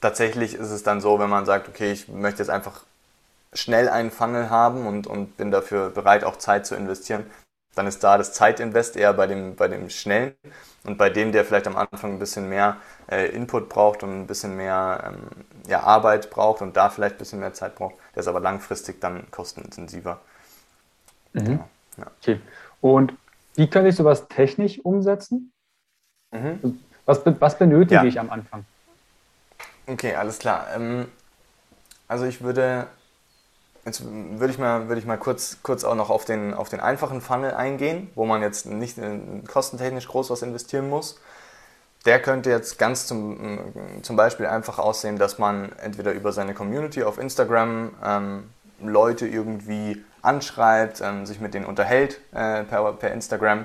[0.00, 2.85] tatsächlich ist es dann so, wenn man sagt, okay, ich möchte jetzt einfach
[3.52, 7.24] schnell einen Funnel haben und, und bin dafür bereit, auch Zeit zu investieren,
[7.74, 10.35] dann ist da das Zeitinvest eher bei dem, bei dem Schnellen
[10.85, 12.76] und bei dem, der vielleicht am Anfang ein bisschen mehr
[13.11, 17.18] äh, Input braucht und ein bisschen mehr ähm, ja, Arbeit braucht und da vielleicht ein
[17.18, 20.20] bisschen mehr Zeit braucht, der ist aber langfristig dann kostenintensiver.
[21.33, 21.44] Mhm.
[21.44, 22.07] Genau, ja.
[22.20, 22.40] Okay.
[22.81, 23.14] Und
[23.54, 25.52] wie kann ich sowas technisch umsetzen?
[26.31, 26.81] Mhm.
[27.05, 28.05] Was, was benötige ja.
[28.05, 28.64] ich am Anfang?
[29.87, 30.67] Okay, alles klar.
[30.75, 31.07] Ähm,
[32.07, 32.88] also ich würde
[33.88, 36.79] Jetzt würde ich mal, würde ich mal kurz, kurz auch noch auf den, auf den
[36.79, 38.99] einfachen Funnel eingehen, wo man jetzt nicht
[39.51, 41.19] kostentechnisch groß was investieren muss.
[42.05, 43.59] Der könnte jetzt ganz zum,
[44.03, 48.51] zum Beispiel einfach aussehen, dass man entweder über seine Community auf Instagram ähm,
[48.83, 53.64] Leute irgendwie anschreibt, ähm, sich mit denen unterhält äh, per, per Instagram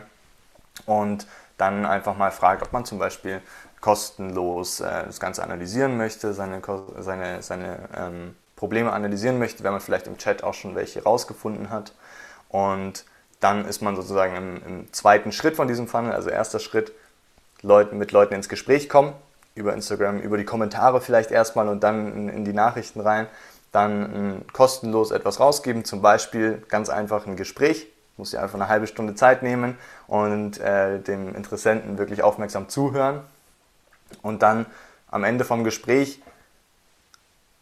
[0.85, 3.41] und dann einfach mal fragt, ob man zum Beispiel
[3.81, 6.61] kostenlos äh, das Ganze analysieren möchte, seine,
[6.99, 11.69] seine, seine ähm, Probleme analysieren möchte, wenn man vielleicht im Chat auch schon welche rausgefunden
[11.69, 11.93] hat.
[12.49, 13.05] Und
[13.39, 16.93] dann ist man sozusagen im, im zweiten Schritt von diesem Funnel, also erster Schritt,
[17.61, 19.13] Leuten, mit Leuten ins Gespräch kommen,
[19.55, 23.27] über Instagram, über die Kommentare vielleicht erstmal und dann in, in die Nachrichten rein,
[23.73, 27.87] dann kostenlos etwas rausgeben, zum Beispiel ganz einfach ein Gespräch,
[28.17, 29.77] muss ja einfach eine halbe Stunde Zeit nehmen
[30.13, 33.21] und äh, dem Interessenten wirklich aufmerksam zuhören
[34.21, 34.67] und dann
[35.09, 36.21] am Ende vom Gespräch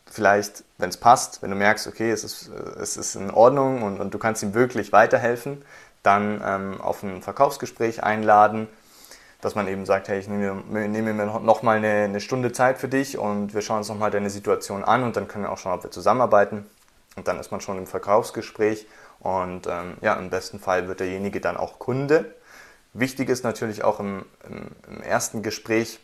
[0.05, 4.01] vielleicht, wenn es passt, wenn du merkst, okay, es ist, es ist in Ordnung und,
[4.01, 5.63] und du kannst ihm wirklich weiterhelfen,
[6.03, 8.67] dann ähm, auf ein Verkaufsgespräch einladen,
[9.39, 12.89] dass man eben sagt, hey, ich nehme, nehme mir nochmal eine, eine Stunde Zeit für
[12.89, 15.75] dich und wir schauen uns nochmal deine Situation an und dann können wir auch schauen,
[15.75, 16.69] ob wir zusammenarbeiten.
[17.15, 18.87] Und dann ist man schon im Verkaufsgespräch
[19.21, 22.33] und ähm, ja, im besten Fall wird derjenige dann auch Kunde.
[22.93, 25.99] Wichtig ist natürlich auch im, im, im ersten Gespräch,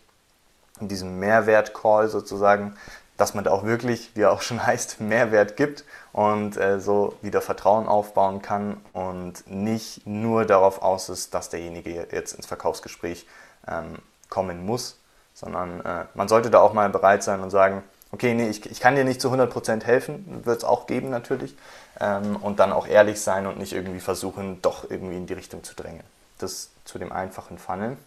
[0.80, 2.76] in diesem Mehrwert-Call sozusagen,
[3.18, 7.18] dass man da auch wirklich, wie er auch schon heißt, Mehrwert gibt und äh, so
[7.22, 13.28] wieder Vertrauen aufbauen kann und nicht nur darauf aus ist, dass derjenige jetzt ins Verkaufsgespräch
[13.68, 13.98] ähm,
[14.30, 15.00] kommen muss,
[15.34, 18.80] sondern äh, man sollte da auch mal bereit sein und sagen, okay, nee, ich, ich
[18.80, 21.56] kann dir nicht zu 100% helfen, wird es auch geben natürlich,
[22.00, 25.64] ähm, und dann auch ehrlich sein und nicht irgendwie versuchen, doch irgendwie in die Richtung
[25.64, 26.04] zu drängen.
[26.38, 27.98] Das zu dem einfachen Funnel.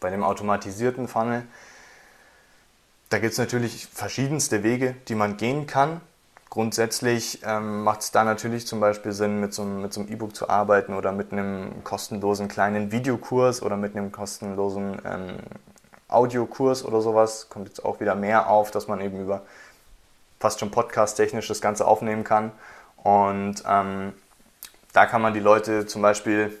[0.00, 1.44] Bei dem automatisierten Funnel
[3.10, 6.02] da gibt es natürlich verschiedenste Wege, die man gehen kann.
[6.50, 10.36] Grundsätzlich ähm, macht es da natürlich zum Beispiel Sinn, mit so, mit so einem E-Book
[10.36, 15.36] zu arbeiten oder mit einem kostenlosen kleinen Videokurs oder mit einem kostenlosen ähm,
[16.08, 17.48] Audiokurs oder sowas.
[17.48, 19.42] Kommt jetzt auch wieder mehr auf, dass man eben über
[20.38, 22.52] fast schon podcast-technisch das Ganze aufnehmen kann.
[23.02, 24.12] Und ähm,
[24.92, 26.58] da kann man die Leute zum Beispiel,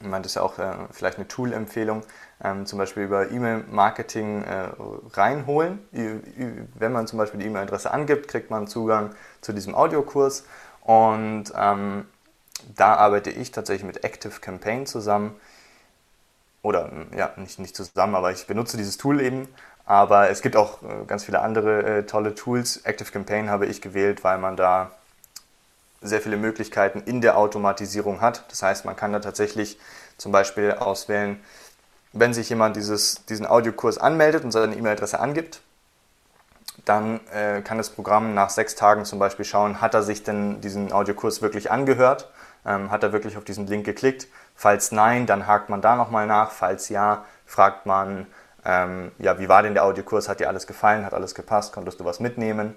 [0.00, 2.02] meine, das ist ja auch äh, vielleicht eine Tool-Empfehlung,
[2.42, 4.68] ähm, zum Beispiel über E-Mail-Marketing äh,
[5.12, 5.78] reinholen.
[6.74, 10.44] Wenn man zum Beispiel die E-Mail-Adresse angibt, kriegt man Zugang zu diesem Audiokurs
[10.82, 12.06] und ähm,
[12.76, 15.34] da arbeite ich tatsächlich mit Active Campaign zusammen.
[16.62, 19.48] Oder ja, nicht, nicht zusammen, aber ich benutze dieses Tool eben.
[19.86, 22.78] Aber es gibt auch äh, ganz viele andere äh, tolle Tools.
[22.84, 24.92] Active Campaign habe ich gewählt, weil man da
[26.04, 28.44] sehr viele Möglichkeiten in der Automatisierung hat.
[28.50, 29.78] Das heißt, man kann da tatsächlich
[30.16, 31.40] zum Beispiel auswählen,
[32.12, 35.60] wenn sich jemand dieses, diesen Audiokurs anmeldet und seine E-Mail-Adresse angibt,
[36.84, 40.60] dann äh, kann das Programm nach sechs Tagen zum Beispiel schauen, hat er sich denn
[40.60, 42.30] diesen Audiokurs wirklich angehört?
[42.66, 44.28] Ähm, hat er wirklich auf diesen Link geklickt?
[44.54, 46.50] Falls nein, dann hakt man da nochmal nach.
[46.50, 48.26] Falls ja, fragt man,
[48.64, 50.28] ähm, ja, wie war denn der Audiokurs?
[50.28, 51.04] Hat dir alles gefallen?
[51.04, 51.72] Hat alles gepasst?
[51.72, 52.74] Konntest du was mitnehmen?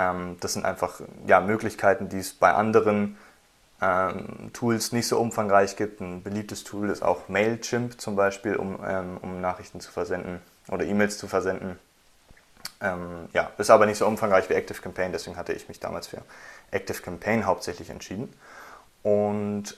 [0.00, 3.16] Ähm, das sind einfach ja, Möglichkeiten, die es bei anderen
[3.82, 6.00] ähm, Tools nicht so umfangreich gibt.
[6.00, 10.84] Ein beliebtes Tool ist auch Mailchimp zum Beispiel, um, ähm, um Nachrichten zu versenden oder
[10.84, 11.78] E-Mails zu versenden.
[12.80, 16.22] Ähm, ja, ist aber nicht so umfangreich wie ActiveCampaign, deswegen hatte ich mich damals für
[16.72, 18.32] ActiveCampaign hauptsächlich entschieden.
[19.02, 19.76] Und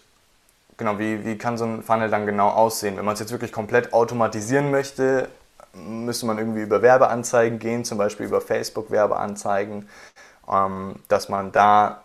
[0.76, 2.96] genau, wie, wie kann so ein Funnel dann genau aussehen?
[2.96, 5.28] Wenn man es jetzt wirklich komplett automatisieren möchte,
[5.74, 9.88] müsste man irgendwie über Werbeanzeigen gehen, zum Beispiel über Facebook-Werbeanzeigen,
[10.50, 12.02] ähm, dass man da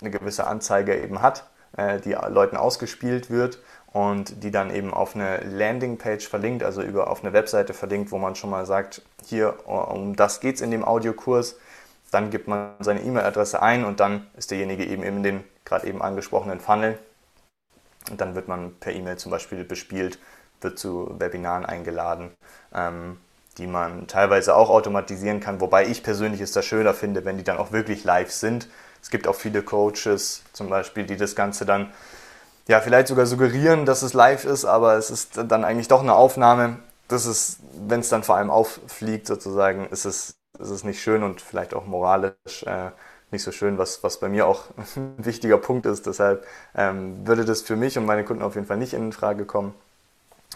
[0.00, 3.58] eine gewisse Anzeige eben hat, äh, die Leuten ausgespielt wird
[3.92, 8.18] und die dann eben auf eine Landingpage verlinkt, also über auf eine Webseite verlinkt, wo
[8.18, 11.56] man schon mal sagt, hier um das geht es in dem Audiokurs.
[12.10, 16.02] Dann gibt man seine E-Mail-Adresse ein und dann ist derjenige eben in den gerade eben
[16.02, 16.98] angesprochenen Funnel.
[18.10, 20.18] Und dann wird man per E-Mail zum Beispiel bespielt,
[20.62, 22.30] wird zu Webinaren eingeladen,
[22.74, 23.18] ähm,
[23.58, 27.44] die man teilweise auch automatisieren kann, wobei ich persönlich es da schöner finde, wenn die
[27.44, 28.68] dann auch wirklich live sind.
[29.02, 31.92] Es gibt auch viele Coaches zum Beispiel, die das Ganze dann
[32.68, 36.14] ja, vielleicht sogar suggerieren, dass es live ist, aber es ist dann eigentlich doch eine
[36.14, 36.78] Aufnahme.
[37.08, 41.22] Das ist, wenn es dann vor allem auffliegt, sozusagen, ist es, ist es nicht schön
[41.22, 42.90] und vielleicht auch moralisch äh,
[43.30, 46.06] nicht so schön, was, was bei mir auch ein wichtiger Punkt ist.
[46.06, 49.44] Deshalb ähm, würde das für mich und meine Kunden auf jeden Fall nicht in Frage
[49.44, 49.74] kommen.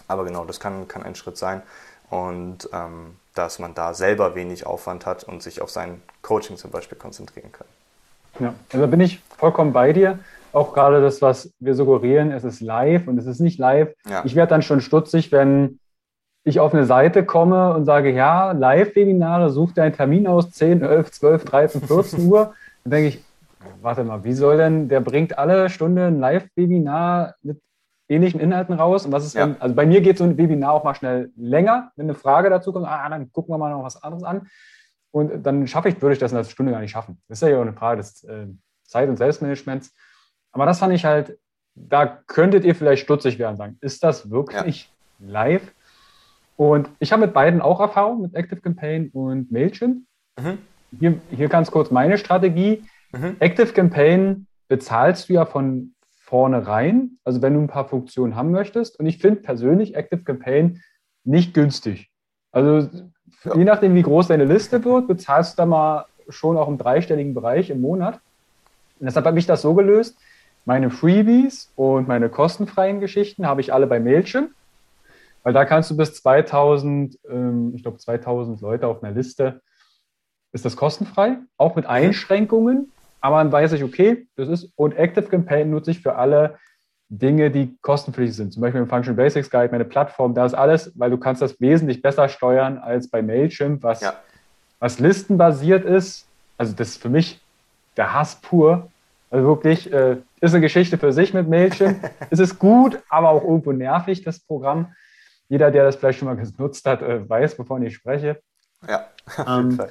[0.08, 1.62] Aber genau, das kann, kann ein Schritt sein.
[2.10, 6.70] Und ähm, dass man da selber wenig Aufwand hat und sich auf sein Coaching zum
[6.70, 7.66] Beispiel konzentrieren kann.
[8.38, 10.18] Ja, also bin ich vollkommen bei dir
[10.56, 13.94] auch gerade das, was wir suggerieren, es ist live und es ist nicht live.
[14.08, 14.22] Ja.
[14.24, 15.78] Ich werde dann schon stutzig, wenn
[16.44, 21.10] ich auf eine Seite komme und sage, ja, Live-Webinare, such deinen Termin aus, 10, 11,
[21.10, 22.54] 12, 13, 14 Uhr.
[22.84, 23.24] Dann denke ich,
[23.82, 27.60] warte mal, wie soll denn, der bringt alle Stunde ein Live-Webinar mit
[28.08, 29.04] ähnlichen Inhalten raus.
[29.04, 29.42] Und was ist, ja.
[29.42, 32.50] wenn, also bei mir geht so ein Webinar auch mal schnell länger, wenn eine Frage
[32.50, 34.48] dazu kommt, ah, dann gucken wir mal noch was anderes an.
[35.10, 37.20] Und dann schaffe ich, würde ich das in einer Stunde gar nicht schaffen.
[37.28, 38.46] Das ist ja auch eine Frage des äh,
[38.84, 39.94] Zeit- und Selbstmanagements.
[40.52, 41.38] Aber das fand ich halt,
[41.74, 44.90] da könntet ihr vielleicht stutzig werden und sagen, ist das wirklich
[45.20, 45.30] ja.
[45.30, 45.72] live?
[46.56, 50.02] Und ich habe mit beiden auch Erfahrung, mit Active Campaign und Mailchimp.
[50.38, 50.58] Mhm.
[50.98, 52.84] Hier, hier ganz kurz meine Strategie.
[53.12, 53.36] Mhm.
[53.40, 55.94] Active Campaign bezahlst du ja von
[56.26, 58.98] vornherein, also wenn du ein paar Funktionen haben möchtest.
[58.98, 60.82] Und ich finde persönlich Active Campaign
[61.24, 62.10] nicht günstig.
[62.50, 62.88] Also
[63.44, 63.56] ja.
[63.56, 67.32] je nachdem, wie groß deine Liste wird, bezahlst du da mal schon auch im dreistelligen
[67.32, 68.14] Bereich im Monat.
[68.98, 70.18] Und deshalb habe ich das so gelöst,
[70.64, 74.50] meine Freebies und meine kostenfreien Geschichten habe ich alle bei Mailchimp,
[75.44, 79.60] weil da kannst du bis 2000, ähm, ich glaube 2000 Leute auf einer Liste,
[80.50, 81.86] ist das kostenfrei, auch mit.
[81.86, 82.90] Einschränkungen,
[83.26, 86.60] aber dann weiß ich, okay, das ist, und Active Campaign nutze ich für alle
[87.08, 88.52] Dinge, die kostenpflichtig sind.
[88.52, 91.60] Zum Beispiel im Function Basics Guide, meine Plattform, da ist alles, weil du kannst das
[91.60, 94.14] wesentlich besser steuern als bei Mailchimp, was, ja.
[94.78, 96.24] was listenbasiert ist.
[96.56, 97.40] Also das ist für mich
[97.96, 98.92] der Hass pur.
[99.28, 102.08] Also wirklich, äh, ist eine Geschichte für sich mit Mailchimp.
[102.30, 104.94] es ist gut, aber auch irgendwo nervig, das Programm.
[105.48, 108.40] Jeder, der das vielleicht schon mal genutzt hat, äh, weiß, wovon ich spreche.
[108.88, 109.90] Ja, auf jeden ähm, Fall.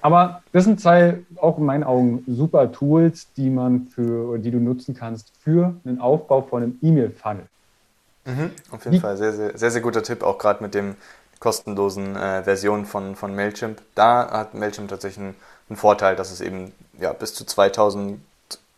[0.00, 4.58] Aber das sind zwei, auch in meinen Augen, super Tools, die man für, die du
[4.58, 7.46] nutzen kannst für einen Aufbau von einem E-Mail-Funnel.
[8.24, 10.96] Mhm, auf jeden Wie, Fall, sehr, sehr, sehr, sehr guter Tipp, auch gerade mit dem
[11.38, 13.80] kostenlosen äh, Version von, von Mailchimp.
[13.94, 15.36] Da hat Mailchimp tatsächlich einen,
[15.68, 18.20] einen Vorteil, dass es eben ja, bis zu 2000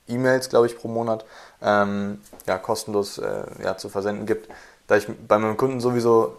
[0.08, 1.24] E-Mails, glaube ich, pro Monat
[1.62, 4.48] ähm, ja, kostenlos äh, ja, zu versenden gibt.
[4.87, 6.37] Da ich bei meinem Kunden sowieso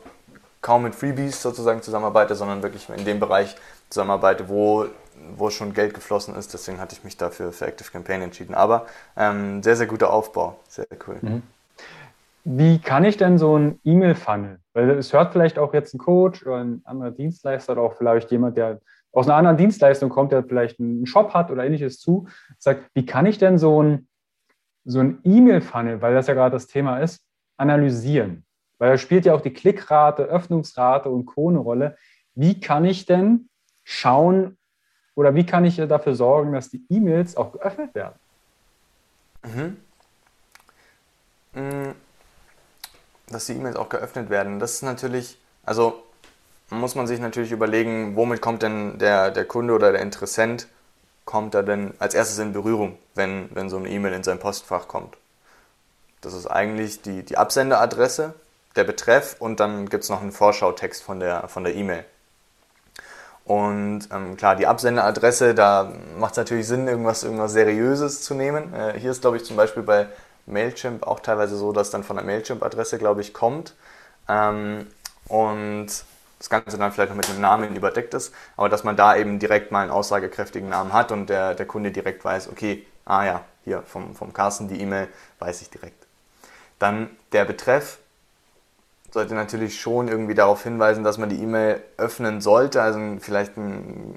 [0.61, 3.55] kaum mit Freebies sozusagen zusammenarbeite, sondern wirklich in dem Bereich
[3.89, 4.85] zusammenarbeite, wo,
[5.35, 6.53] wo schon Geld geflossen ist.
[6.53, 8.53] Deswegen hatte ich mich dafür für Active Campaign entschieden.
[8.53, 10.59] Aber ähm, sehr, sehr guter Aufbau.
[10.67, 11.17] Sehr, sehr cool.
[11.21, 11.43] Mhm.
[12.45, 14.59] Wie kann ich denn so ein E-Mail-Funnel?
[14.73, 18.31] Weil es hört vielleicht auch jetzt ein Coach oder ein anderer Dienstleister oder auch vielleicht
[18.31, 18.79] jemand, der
[19.11, 22.27] aus einer anderen Dienstleistung kommt, der vielleicht einen Shop hat oder ähnliches zu,
[22.57, 24.07] sagt, wie kann ich denn so ein,
[24.85, 27.21] so ein E-Mail-Funnel, weil das ja gerade das Thema ist,
[27.57, 28.45] analysieren?
[28.79, 31.49] Weil da spielt ja auch die Klickrate, Öffnungsrate und Co.
[31.49, 31.97] eine Rolle.
[32.33, 33.49] Wie kann ich denn
[33.83, 34.57] schauen
[35.15, 38.15] oder wie kann ich dafür sorgen, dass die E-Mails auch geöffnet werden?
[39.43, 39.77] Mhm.
[41.53, 41.91] Mm,
[43.27, 46.01] dass die E-Mails auch geöffnet werden, das ist natürlich, also
[46.69, 50.67] muss man sich natürlich überlegen, womit kommt denn der, der Kunde oder der Interessent,
[51.25, 54.87] kommt er denn als erstes in Berührung, wenn, wenn so eine E-Mail in sein Postfach
[54.87, 55.17] kommt.
[56.21, 58.33] Das ist eigentlich die, die Absenderadresse,
[58.75, 62.05] der Betreff und dann gibt es noch einen Vorschautext von der von der E-Mail.
[63.45, 68.73] Und ähm, klar, die Absenderadresse, da macht es natürlich Sinn, irgendwas, irgendwas Seriöses zu nehmen.
[68.75, 70.07] Äh, hier ist, glaube ich, zum Beispiel bei
[70.45, 73.73] Mailchimp auch teilweise so, dass dann von der Mailchimp-Adresse, glaube ich, kommt.
[74.27, 74.85] Ähm,
[75.27, 75.87] und
[76.39, 79.39] das Ganze dann vielleicht noch mit einem Namen überdeckt ist, aber dass man da eben
[79.39, 83.41] direkt mal einen aussagekräftigen Namen hat und der, der Kunde direkt weiß, okay, ah ja,
[83.65, 85.07] hier vom, vom Carsten die E-Mail,
[85.39, 86.05] weiß ich direkt.
[86.77, 87.97] Dann der Betreff,
[89.11, 92.81] sollte natürlich schon irgendwie darauf hinweisen, dass man die E-Mail öffnen sollte.
[92.81, 94.15] Also vielleicht ein,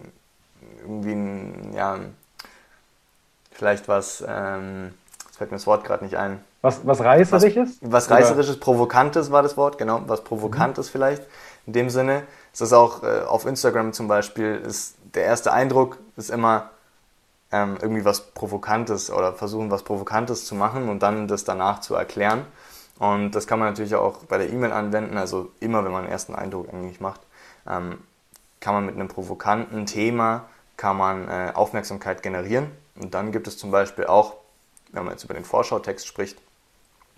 [0.80, 1.99] irgendwie ein, ja,
[3.51, 4.95] vielleicht was, ähm,
[5.26, 6.40] jetzt fällt mir das Wort gerade nicht ein.
[6.62, 7.78] Was, was reißerisches?
[7.80, 10.93] Was, was reißerisches, provokantes war das Wort, genau, was provokantes mhm.
[10.93, 11.22] vielleicht.
[11.66, 15.99] In dem Sinne, ist das auch äh, auf Instagram zum Beispiel, ist der erste Eindruck
[16.16, 16.70] ist immer
[17.51, 21.95] ähm, irgendwie was Provokantes oder versuchen was Provokantes zu machen und dann das danach zu
[21.95, 22.47] erklären.
[23.03, 26.12] Und das kann man natürlich auch bei der E-Mail anwenden, also immer, wenn man einen
[26.12, 27.20] ersten Eindruck eigentlich macht,
[27.68, 27.98] ähm,
[28.61, 30.44] kann man mit einem provokanten Thema
[30.76, 32.70] kann man äh, Aufmerksamkeit generieren.
[32.94, 34.36] Und dann gibt es zum Beispiel auch,
[34.92, 36.38] wenn man jetzt über den Vorschautext spricht,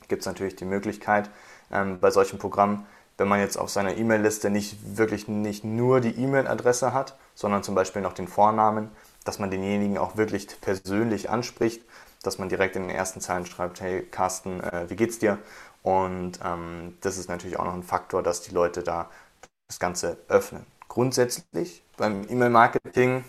[0.09, 1.29] gibt es natürlich die Möglichkeit
[1.71, 2.87] ähm, bei solchen Programmen,
[3.19, 7.75] wenn man jetzt auf seiner E-Mail-Liste nicht wirklich nicht nur die E-Mail-Adresse hat, sondern zum
[7.75, 8.89] Beispiel noch den Vornamen,
[9.25, 11.83] dass man denjenigen auch wirklich persönlich anspricht,
[12.23, 15.37] dass man direkt in den ersten Zeilen schreibt, hey Carsten, äh, wie geht's dir?
[15.85, 19.11] Und ähm, das ist natürlich auch noch ein Faktor, dass die Leute da
[19.69, 20.65] das Ganze öffnen.
[20.89, 23.23] Grundsätzlich beim E-Mail-Marketing,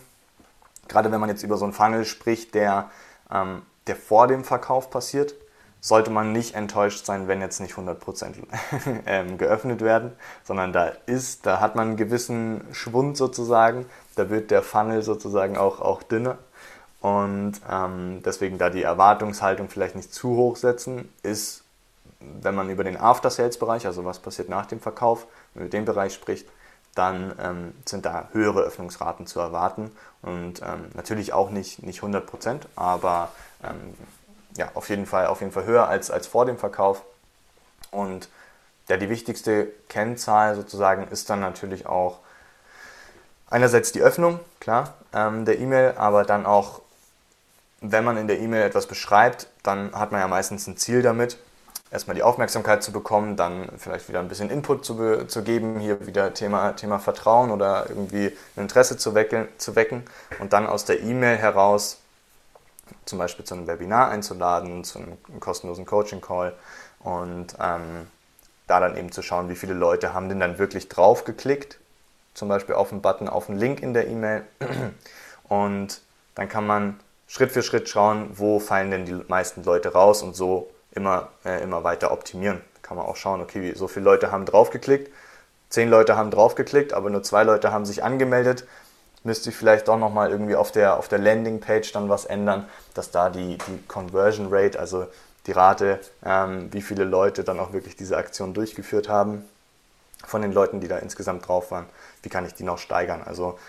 [0.88, 2.90] gerade wenn man jetzt über so einen Funnel spricht, der,
[3.30, 5.36] ähm, der vor dem Verkauf passiert,
[5.82, 8.36] sollte man nicht enttäuscht sein, wenn jetzt nicht 100%
[9.06, 10.14] ähm, geöffnet werden,
[10.46, 13.86] sondern da ist, da hat man einen gewissen Schwund sozusagen,
[14.16, 16.38] da wird der Funnel sozusagen auch, auch dünner.
[17.02, 21.65] Und ähm, deswegen da die Erwartungshaltung vielleicht nicht zu hoch setzen, ist
[22.20, 26.48] wenn man über den After-Sales-Bereich, also was passiert nach dem Verkauf, über den Bereich spricht,
[26.96, 29.92] dann ähm, sind da höhere Öffnungsraten zu erwarten
[30.22, 33.32] und ähm, natürlich auch nicht, nicht 100 Prozent, aber
[33.64, 33.94] ähm,
[34.56, 37.02] ja, auf jeden Fall, auf jeden Fall höher als, als vor dem Verkauf.
[37.92, 38.30] Und
[38.88, 42.20] ja, die wichtigste Kennzahl sozusagen ist dann natürlich auch
[43.50, 46.82] einerseits die Öffnung, klar, ähm, der E-Mail, aber dann auch,
[47.82, 51.38] wenn man in der E-Mail etwas beschreibt, dann hat man ja meistens ein Ziel damit
[51.96, 56.06] erstmal die Aufmerksamkeit zu bekommen, dann vielleicht wieder ein bisschen Input zu, zu geben, hier
[56.06, 60.04] wieder Thema, Thema Vertrauen oder irgendwie ein Interesse zu wecken, zu wecken
[60.40, 62.00] und dann aus der E-Mail heraus
[63.06, 66.54] zum Beispiel zu einem Webinar einzuladen, zu einem kostenlosen Coaching-Call
[67.00, 68.08] und ähm,
[68.68, 71.80] da dann eben zu schauen, wie viele Leute haben denn dann wirklich drauf geklickt,
[72.34, 74.44] zum Beispiel auf einen Button, auf einen Link in der E-Mail.
[75.48, 76.02] Und
[76.34, 80.36] dann kann man Schritt für Schritt schauen, wo fallen denn die meisten Leute raus und
[80.36, 82.62] so immer, äh, immer weiter optimieren.
[82.82, 85.12] Kann man auch schauen, okay, wie, so viele Leute haben draufgeklickt,
[85.70, 88.66] zehn Leute haben draufgeklickt, aber nur zwei Leute haben sich angemeldet.
[89.24, 93.12] Müsste ich vielleicht doch nochmal irgendwie auf der, auf der Landingpage dann was ändern, dass
[93.12, 95.08] da die, die Conversion Rate, also
[95.48, 99.48] die Rate, ähm, wie viele Leute dann auch wirklich diese Aktion durchgeführt haben,
[100.26, 101.86] von den Leuten, die da insgesamt drauf waren,
[102.24, 103.22] wie kann ich die noch steigern?
[103.24, 103.60] Also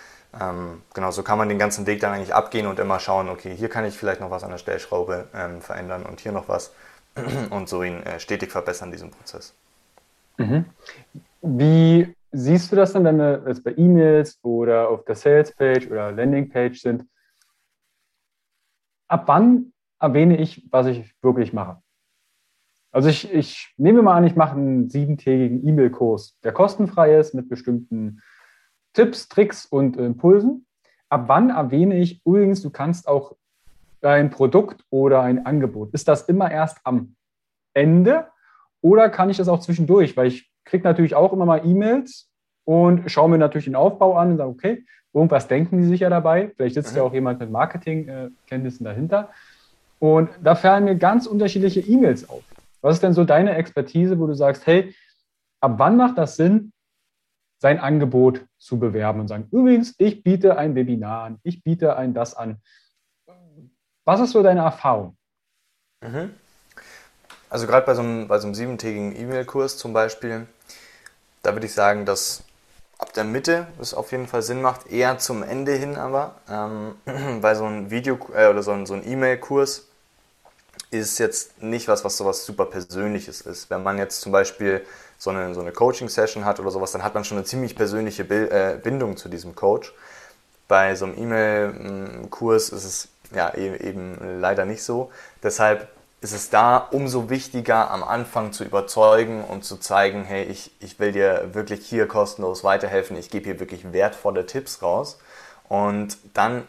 [0.41, 3.55] ähm, genau, so kann man den ganzen Weg dann eigentlich abgehen und immer schauen, okay,
[3.55, 6.73] hier kann ich vielleicht noch was an der Stellschraube ähm, verändern und hier noch was
[7.51, 9.55] und so ihn äh, stetig verbessern, diesen Prozess.
[10.39, 10.67] Mhm.
[11.43, 16.13] Wie siehst du das dann, wenn wir jetzt bei E-Mails oder auf der Sales-Page oder
[16.13, 17.05] Landing-Page sind?
[19.09, 21.81] Ab wann erwähne ich, was ich wirklich mache?
[22.93, 27.49] Also ich, ich nehme mal an, ich mache einen siebentägigen E-Mail-Kurs, der kostenfrei ist mit
[27.49, 28.23] bestimmten
[28.95, 30.67] Tipps, Tricks und Impulsen.
[31.09, 33.37] Ab wann erwähne ich übrigens, du kannst auch
[34.07, 35.93] dein Produkt oder ein Angebot?
[35.93, 37.17] Ist das immer erst am
[37.75, 38.29] Ende
[38.81, 40.17] oder kann ich das auch zwischendurch?
[40.17, 42.31] Weil ich kriege natürlich auch immer mal E-Mails
[42.65, 46.09] und schaue mir natürlich den Aufbau an und sage, okay, irgendwas denken die sich ja
[46.09, 46.53] dabei.
[46.55, 46.99] Vielleicht sitzt mhm.
[46.99, 49.31] ja auch jemand mit Marketingkenntnissen dahinter.
[49.99, 52.45] Und da fallen mir ganz unterschiedliche E-Mails auf.
[52.83, 54.95] Was ist denn so deine Expertise, wo du sagst, hey,
[55.61, 56.73] ab wann macht das Sinn,
[57.59, 62.15] sein Angebot zu bewerben und sagen, übrigens, ich biete ein Webinar an, ich biete ein
[62.15, 62.61] das an.
[64.07, 65.17] Was ist so deine Erfahrung?
[66.01, 66.35] Mhm.
[67.51, 70.47] Also gerade bei so einem, so siebentägigen E-Mail-Kurs zum Beispiel,
[71.43, 72.45] da würde ich sagen, dass
[72.99, 76.95] ab der Mitte es auf jeden Fall Sinn macht, eher zum Ende hin aber, ähm,
[77.43, 79.89] weil so ein Video äh, oder so ein, so ein E-Mail-Kurs
[80.91, 83.71] ist jetzt nicht was, was sowas super Persönliches ist.
[83.71, 84.87] Wenn man jetzt zum Beispiel
[85.19, 88.23] so eine, so eine Coaching-Session hat oder sowas, dann hat man schon eine ziemlich persönliche
[88.23, 89.93] äh, Bindung zu diesem Coach.
[90.69, 95.11] Bei so einem E-Mail-Kurs ist es ja, eben, eben leider nicht so.
[95.43, 95.89] Deshalb
[96.21, 100.99] ist es da umso wichtiger, am Anfang zu überzeugen und zu zeigen, hey, ich, ich
[100.99, 105.19] will dir wirklich hier kostenlos weiterhelfen, ich gebe hier wirklich wertvolle Tipps raus.
[105.69, 106.67] Und dann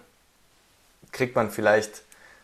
[1.11, 2.03] kriegt man vielleicht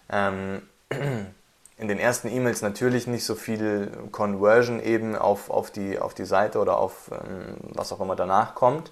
[0.10, 6.14] ähm, in den ersten E-Mails natürlich nicht so viel Conversion eben auf, auf, die, auf
[6.14, 8.92] die Seite oder auf ähm, was auch immer danach kommt.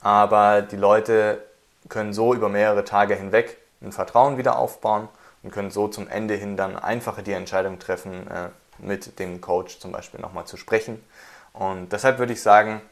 [0.00, 1.42] Aber die Leute
[1.88, 5.08] können so über mehrere Tage hinweg ein Vertrauen wieder aufbauen
[5.42, 8.48] und können so zum Ende hin dann einfacher die Entscheidung treffen, äh,
[8.78, 11.02] mit dem Coach zum Beispiel nochmal zu sprechen.
[11.52, 12.82] Und deshalb würde ich sagen,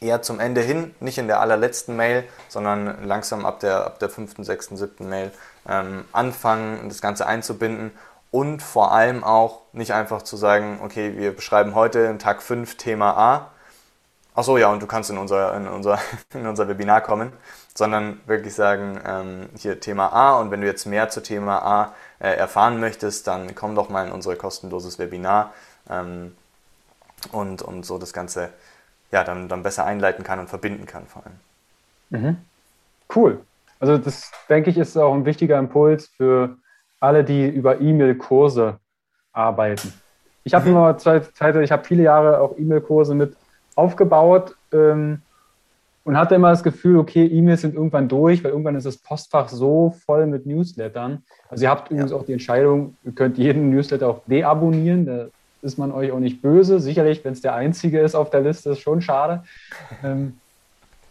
[0.00, 4.08] eher zum Ende hin, nicht in der allerletzten Mail, sondern langsam ab der, ab der
[4.08, 5.30] fünften, sechsten, siebten Mail
[5.68, 7.92] ähm, anfangen, das Ganze einzubinden
[8.30, 13.16] und vor allem auch nicht einfach zu sagen, okay, wir beschreiben heute Tag 5 Thema
[13.16, 13.50] A.
[14.34, 15.98] Achso, ja, und du kannst in unser, in unser,
[16.34, 17.32] in unser Webinar kommen,
[17.74, 21.94] sondern wirklich sagen, ähm, hier Thema A und wenn du jetzt mehr zu Thema A
[22.18, 25.52] äh, erfahren möchtest, dann komm doch mal in unser kostenloses Webinar
[25.90, 26.34] ähm,
[27.30, 28.50] und, und so das Ganze
[29.10, 32.22] ja, dann, dann besser einleiten kann und verbinden kann vor allem.
[32.22, 32.36] Mhm.
[33.14, 33.40] Cool.
[33.78, 36.56] Also das, denke ich, ist auch ein wichtiger Impuls für
[37.00, 38.78] alle, die über E-Mail-Kurse
[39.32, 39.92] arbeiten.
[40.44, 40.76] Ich habe mhm.
[40.76, 43.36] immer Zeit, ich habe viele Jahre auch E-Mail-Kurse mit
[43.74, 45.22] aufgebaut ähm,
[46.04, 49.48] und hatte immer das Gefühl, okay, E-Mails sind irgendwann durch, weil irgendwann ist das Postfach
[49.48, 51.22] so voll mit Newslettern.
[51.48, 52.16] Also ihr habt übrigens ja.
[52.16, 55.26] auch die Entscheidung, ihr könnt jeden Newsletter auch deabonnieren, da
[55.62, 56.80] ist man euch auch nicht böse.
[56.80, 59.44] Sicherlich, wenn es der einzige ist auf der Liste, ist schon schade.
[60.02, 60.38] Ähm,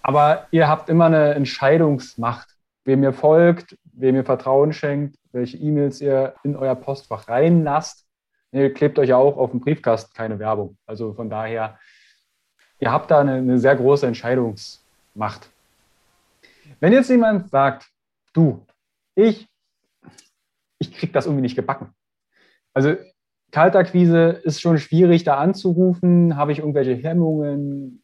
[0.01, 2.49] aber ihr habt immer eine Entscheidungsmacht,
[2.86, 8.05] wem ihr folgt, wem ihr Vertrauen schenkt, welche E-Mails ihr in euer Postfach reinlasst.
[8.51, 10.78] Ihr klebt euch ja auch auf dem Briefkasten keine Werbung.
[10.86, 11.80] Also von daher,
[12.82, 15.49] ihr habt da eine, eine sehr große Entscheidungsmacht.
[16.82, 17.88] Wenn jetzt jemand sagt,
[18.34, 18.65] du,
[19.15, 19.47] ich,
[20.79, 21.93] ich krieg das irgendwie nicht gebacken.
[22.73, 22.95] Also
[23.51, 26.36] Kaltakquise ist schon schwierig, da anzurufen.
[26.36, 28.03] Habe ich irgendwelche Hemmungen?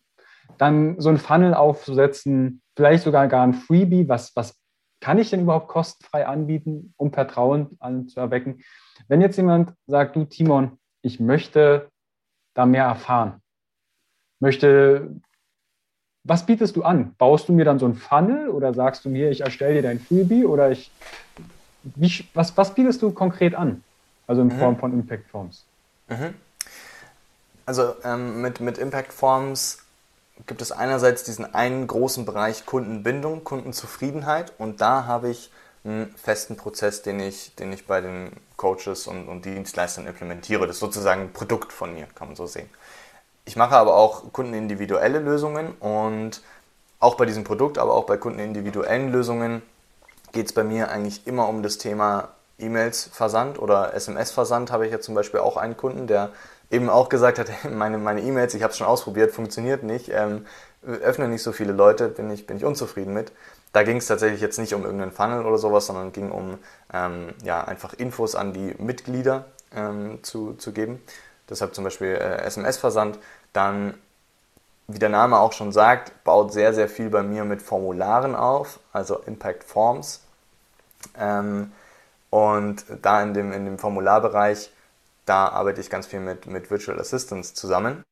[0.58, 4.08] Dann so ein Funnel aufzusetzen, vielleicht sogar gar ein Freebie.
[4.08, 4.60] Was, was
[5.02, 8.62] kann ich denn überhaupt kostenfrei anbieten, um Vertrauen anzuerwecken?
[9.08, 11.90] Wenn jetzt jemand sagt, du Timon, ich möchte
[12.54, 13.42] da mehr erfahren,
[14.40, 15.10] möchte,
[16.24, 17.16] was bietest du an?
[17.18, 20.00] Baust du mir dann so ein Funnel oder sagst du mir, ich erstelle dir dein
[20.00, 20.92] Freebie oder ich,
[21.84, 23.84] wie, was, was bietest du konkret an?
[24.28, 24.60] Also in mhm.
[24.60, 25.64] Form von Impact Forms.
[26.10, 26.34] Mhm.
[27.66, 29.80] Also ähm, mit, mit Impact Forms
[30.46, 35.52] gibt es einerseits diesen einen großen Bereich Kundenbindung, Kundenzufriedenheit und da habe ich
[35.84, 40.68] einen festen Prozess, den ich, den ich bei den Coaches und, und Dienstleistern implementiere.
[40.68, 42.70] Das ist sozusagen ein Produkt von mir, kann man so sehen.
[43.48, 46.42] Ich mache aber auch kundenindividuelle Lösungen und
[47.00, 49.62] auch bei diesem Produkt, aber auch bei kundenindividuellen Lösungen
[50.34, 52.28] geht es bei mir eigentlich immer um das Thema
[52.60, 56.32] E-Mails Versand oder SMS Versand habe ich ja zum Beispiel auch einen Kunden, der
[56.72, 60.46] eben auch gesagt hat, meine meine E-Mails, ich habe es schon ausprobiert, funktioniert nicht, ähm,
[60.86, 63.32] öffnen nicht so viele Leute, bin ich bin ich unzufrieden mit.
[63.72, 66.58] Da ging es tatsächlich jetzt nicht um irgendeinen Funnel oder sowas, sondern ging um
[66.94, 71.02] ähm, ja einfach Infos an die Mitglieder ähm, zu, zu geben.
[71.50, 73.20] Deshalb zum Beispiel äh, SMS Versand.
[73.54, 73.96] Dann
[74.88, 78.80] wie der Name auch schon sagt, baut sehr, sehr viel bei mir mit Formularen auf,
[78.94, 80.22] also Impact Forms.
[81.18, 81.72] Ähm,
[82.30, 84.72] und da in dem, in dem Formularbereich,
[85.26, 88.04] da arbeite ich ganz viel mit, mit Virtual Assistants zusammen.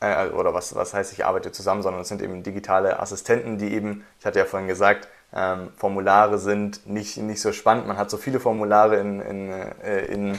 [0.00, 3.72] Äh, oder was, was heißt, ich arbeite zusammen, sondern es sind eben digitale Assistenten, die
[3.72, 7.86] eben, ich hatte ja vorhin gesagt, ähm, Formulare sind nicht, nicht so spannend.
[7.86, 10.38] Man hat so viele Formulare in, in, äh, in,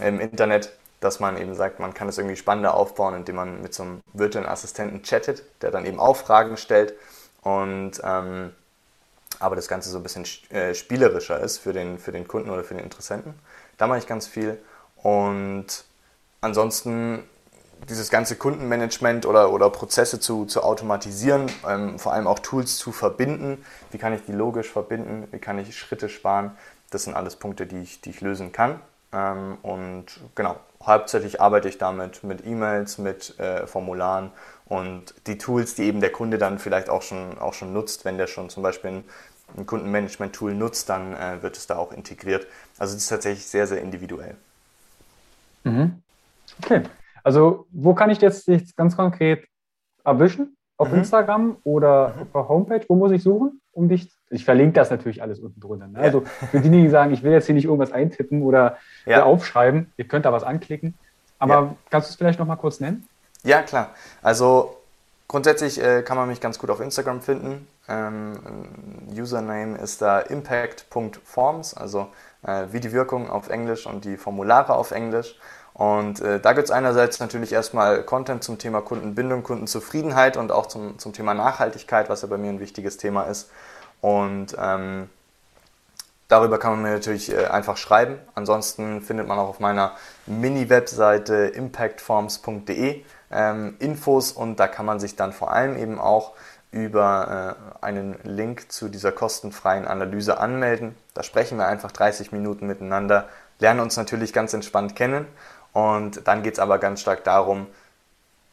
[0.00, 3.74] im Internet, dass man eben sagt, man kann es irgendwie spannender aufbauen, indem man mit
[3.74, 6.94] so einem virtuellen Assistenten chattet, der dann eben auch Fragen stellt.
[7.42, 8.52] Und ähm,
[9.38, 12.62] aber das Ganze so ein bisschen äh, spielerischer ist für den, für den Kunden oder
[12.62, 13.34] für den Interessenten.
[13.78, 14.58] Da mache ich ganz viel.
[14.96, 15.84] Und
[16.42, 17.24] ansonsten
[17.88, 22.92] dieses ganze Kundenmanagement oder, oder Prozesse zu, zu automatisieren, ähm, vor allem auch Tools zu
[22.92, 23.64] verbinden.
[23.90, 25.26] Wie kann ich die logisch verbinden?
[25.30, 26.50] Wie kann ich Schritte sparen?
[26.90, 28.80] Das sind alles Punkte, die ich, die ich lösen kann.
[29.12, 34.30] Ähm, und genau, hauptsächlich arbeite ich damit mit E-Mails, mit äh, Formularen
[34.66, 38.18] und die Tools, die eben der Kunde dann vielleicht auch schon, auch schon nutzt, wenn
[38.18, 39.04] der schon zum Beispiel ein
[39.56, 42.46] ein Kundenmanagement-Tool nutzt, dann äh, wird es da auch integriert.
[42.78, 44.36] Also es ist tatsächlich sehr, sehr individuell.
[45.64, 46.02] Mhm.
[46.62, 46.82] Okay.
[47.22, 49.46] Also wo kann ich jetzt dich ganz konkret
[50.04, 50.56] erwischen?
[50.76, 50.98] Auf mhm.
[50.98, 52.22] Instagram oder mhm.
[52.22, 52.84] auf der Homepage?
[52.88, 54.10] Wo muss ich suchen, um dich?
[54.30, 55.88] Ich verlinke das natürlich alles unten drunter.
[55.88, 55.98] Ne?
[55.98, 56.04] Ja.
[56.04, 59.24] Also für diejenigen, die sagen, ich will jetzt hier nicht irgendwas eintippen oder ja.
[59.24, 60.94] aufschreiben, ihr könnt da was anklicken.
[61.38, 61.76] Aber ja.
[61.90, 63.08] kannst du es vielleicht noch mal kurz nennen?
[63.42, 63.90] Ja, klar.
[64.22, 64.76] Also
[65.26, 67.66] grundsätzlich äh, kann man mich ganz gut auf Instagram finden.
[67.88, 68.38] Ähm,
[69.10, 72.08] Username ist da impact.forms, also
[72.46, 75.38] äh, wie die Wirkung auf Englisch und die Formulare auf Englisch.
[75.72, 80.66] Und äh, da gibt es einerseits natürlich erstmal Content zum Thema Kundenbindung, Kundenzufriedenheit und auch
[80.66, 83.50] zum, zum Thema Nachhaltigkeit, was ja bei mir ein wichtiges Thema ist.
[84.00, 85.08] Und ähm,
[86.28, 88.18] darüber kann man mir natürlich äh, einfach schreiben.
[88.34, 89.92] Ansonsten findet man auch auf meiner
[90.26, 96.32] Mini-Webseite impactforms.de ähm, Infos und da kann man sich dann vor allem eben auch
[96.72, 100.94] über äh, einen Link zu dieser kostenfreien Analyse anmelden.
[101.14, 103.28] Da sprechen wir einfach 30 Minuten miteinander,
[103.58, 105.26] lernen uns natürlich ganz entspannt kennen
[105.72, 107.66] und dann geht es aber ganz stark darum,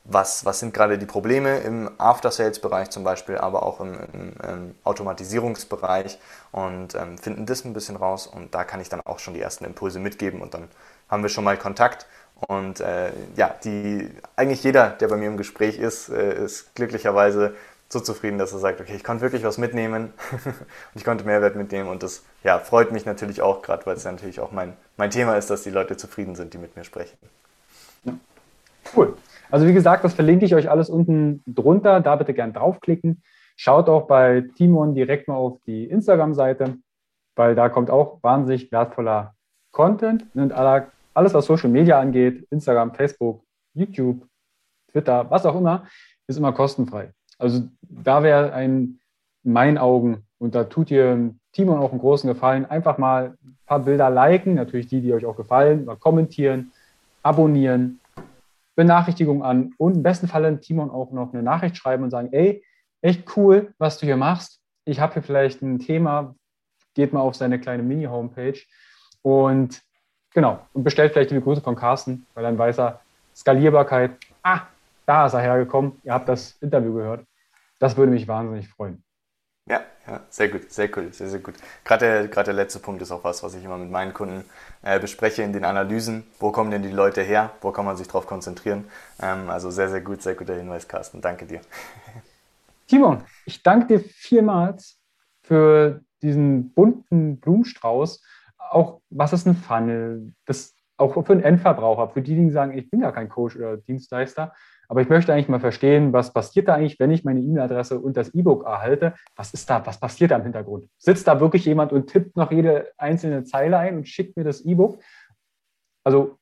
[0.09, 4.75] was, was sind gerade die Probleme im After-Sales-Bereich zum Beispiel, aber auch im, im, im
[4.83, 6.17] Automatisierungsbereich
[6.51, 9.41] und ähm, finden das ein bisschen raus und da kann ich dann auch schon die
[9.41, 10.69] ersten Impulse mitgeben und dann
[11.09, 12.07] haben wir schon mal Kontakt
[12.47, 17.55] und äh, ja, die, eigentlich jeder, der bei mir im Gespräch ist, äh, ist glücklicherweise
[17.89, 20.13] so zufrieden, dass er sagt, okay, ich konnte wirklich was mitnehmen
[20.45, 20.55] und
[20.95, 24.39] ich konnte Mehrwert mitnehmen und das ja, freut mich natürlich auch, gerade weil es natürlich
[24.39, 27.17] auch mein, mein Thema ist, dass die Leute zufrieden sind, die mit mir sprechen.
[28.95, 29.17] Cool.
[29.49, 33.21] Also wie gesagt, das verlinke ich euch alles unten drunter, da bitte gern draufklicken.
[33.55, 36.77] Schaut auch bei Timon direkt mal auf die Instagram-Seite,
[37.35, 39.33] weil da kommt auch wahnsinnig wertvoller
[39.71, 43.43] Content und alles, was Social Media angeht, Instagram, Facebook,
[43.73, 44.25] YouTube,
[44.91, 45.87] Twitter, was auch immer,
[46.27, 47.11] ist immer kostenfrei.
[47.37, 48.99] Also da wäre ein,
[49.43, 53.57] in meinen Augen, und da tut ihr Timon auch einen großen Gefallen, einfach mal ein
[53.65, 56.71] paar Bilder liken, natürlich die, die euch auch gefallen, mal kommentieren,
[57.23, 57.99] abonnieren,
[58.77, 62.63] Benachrichtigung an und im besten Falle Timon auch noch eine Nachricht schreiben und sagen, ey,
[63.01, 64.61] echt cool, was du hier machst.
[64.85, 66.35] Ich habe hier vielleicht ein Thema,
[66.93, 68.59] geht mal auf seine kleine Mini-Homepage
[69.23, 69.81] und
[70.31, 73.01] genau, und bestellt vielleicht die Grüße von Carsten, weil dann weiß er,
[73.35, 74.11] Skalierbarkeit,
[74.43, 74.61] ah,
[75.07, 77.25] da ist er hergekommen, ihr habt das Interview gehört.
[77.79, 79.03] Das würde mich wahnsinnig freuen.
[79.67, 81.55] Ja, ja, sehr gut, sehr cool, sehr, sehr gut.
[81.83, 84.45] Gerade der, gerade der letzte Punkt ist auch was, was ich immer mit meinen Kunden
[84.81, 86.23] äh, bespreche in den Analysen.
[86.39, 87.51] Wo kommen denn die Leute her?
[87.59, 88.85] Wo kann man sich darauf konzentrieren?
[89.21, 91.19] Ähm, also sehr, sehr gut, sehr guter Hinweis, Carsten.
[91.19, 91.59] Danke dir.
[92.87, 95.01] Timon, ich danke dir vielmals
[95.43, 98.23] für diesen bunten Blumenstrauß.
[98.69, 100.33] Auch was ist ein Funnel?
[100.45, 103.77] Das auch für einen Endverbraucher, für die, die sagen, ich bin ja kein Coach oder
[103.77, 104.53] Dienstleister,
[104.89, 108.15] aber ich möchte eigentlich mal verstehen, was passiert da eigentlich, wenn ich meine E-Mail-Adresse und
[108.15, 109.15] das E-Book erhalte?
[109.35, 109.85] Was ist da?
[109.85, 110.87] Was passiert da im Hintergrund?
[110.97, 114.61] Sitzt da wirklich jemand und tippt noch jede einzelne Zeile ein und schickt mir das
[114.61, 114.99] E-Book?
[116.05, 116.37] Also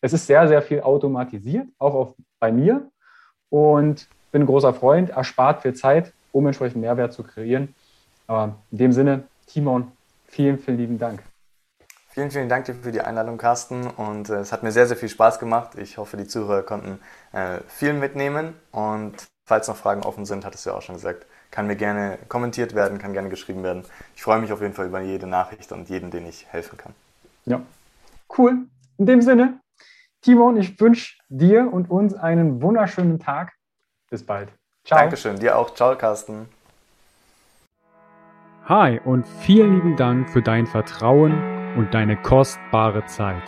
[0.00, 2.90] es ist sehr, sehr viel automatisiert, auch auf, bei mir.
[3.48, 7.74] Und bin ein großer Freund, erspart viel Zeit, um entsprechend Mehrwert zu kreieren.
[8.28, 9.90] Aber in dem Sinne, Timon,
[10.26, 11.24] vielen, vielen lieben Dank.
[12.20, 13.86] Vielen, vielen Dank dir für die Einladung, Carsten.
[13.86, 15.78] Und äh, es hat mir sehr, sehr viel Spaß gemacht.
[15.78, 16.98] Ich hoffe, die Zuhörer konnten
[17.32, 18.52] äh, viel mitnehmen.
[18.72, 19.14] Und
[19.46, 22.74] falls noch Fragen offen sind, hattest du ja auch schon gesagt, kann mir gerne kommentiert
[22.74, 23.86] werden, kann gerne geschrieben werden.
[24.16, 26.92] Ich freue mich auf jeden Fall über jede Nachricht und jeden, den ich helfen kann.
[27.46, 27.62] Ja,
[28.36, 28.66] cool.
[28.98, 29.58] In dem Sinne,
[30.20, 33.54] Timon, ich wünsche dir und uns einen wunderschönen Tag.
[34.10, 34.50] Bis bald.
[34.84, 34.98] Ciao.
[34.98, 35.74] Dankeschön, dir auch.
[35.74, 36.50] Ciao, Carsten.
[38.66, 43.42] Hi und vielen lieben Dank für dein Vertrauen und deine kostbare Zeit.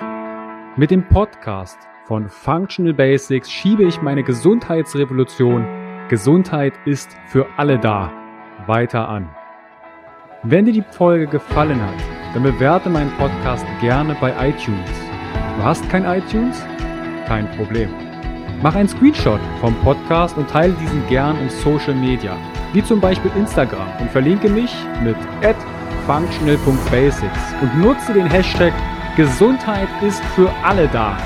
[0.76, 5.66] Mit dem Podcast von Functional Basics schiebe ich meine Gesundheitsrevolution
[6.08, 8.12] Gesundheit ist für alle da
[8.66, 9.30] weiter an.
[10.42, 11.94] Wenn dir die Folge gefallen hat,
[12.34, 14.90] dann bewerte meinen Podcast gerne bei iTunes.
[15.56, 16.66] Du hast kein iTunes?
[17.26, 17.88] Kein Problem.
[18.62, 22.36] Mach einen Screenshot vom Podcast und teile diesen gern in Social Media,
[22.72, 25.16] wie zum Beispiel Instagram und verlinke mich mit
[26.06, 28.72] functional.basics und nutze den Hashtag
[29.16, 31.16] Gesundheit ist für alle da.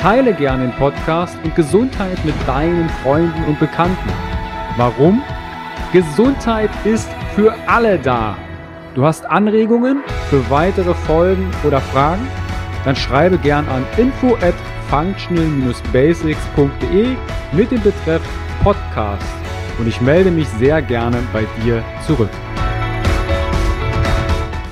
[0.00, 4.10] Teile gerne den Podcast und Gesundheit mit deinen Freunden und Bekannten.
[4.76, 5.22] Warum?
[5.92, 8.36] Gesundheit ist für alle da.
[8.94, 12.28] Du hast Anregungen für weitere Folgen oder Fragen?
[12.84, 14.54] Dann schreibe gern an info at
[14.90, 17.16] functional-basics.de
[17.52, 18.22] mit dem Betreff
[18.62, 19.24] Podcast
[19.78, 22.30] und ich melde mich sehr gerne bei dir zurück.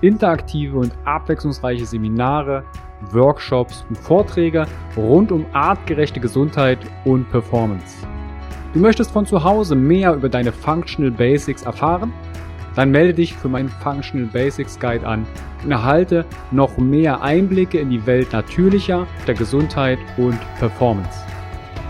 [0.00, 2.64] interaktive und abwechslungsreiche Seminare,
[3.12, 4.66] Workshops und Vorträge
[4.96, 8.06] rund um artgerechte Gesundheit und Performance.
[8.72, 12.12] Du möchtest von zu Hause mehr über deine Functional Basics erfahren?
[12.76, 15.26] dann melde dich für meinen Functional Basics Guide an
[15.64, 21.18] und erhalte noch mehr Einblicke in die Welt natürlicher, der Gesundheit und Performance.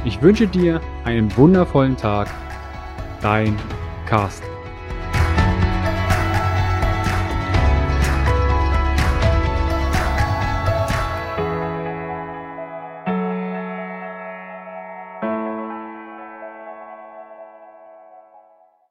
[0.05, 2.29] Ich wünsche dir einen wundervollen Tag.
[3.21, 3.57] Dein
[4.07, 4.56] Carsten.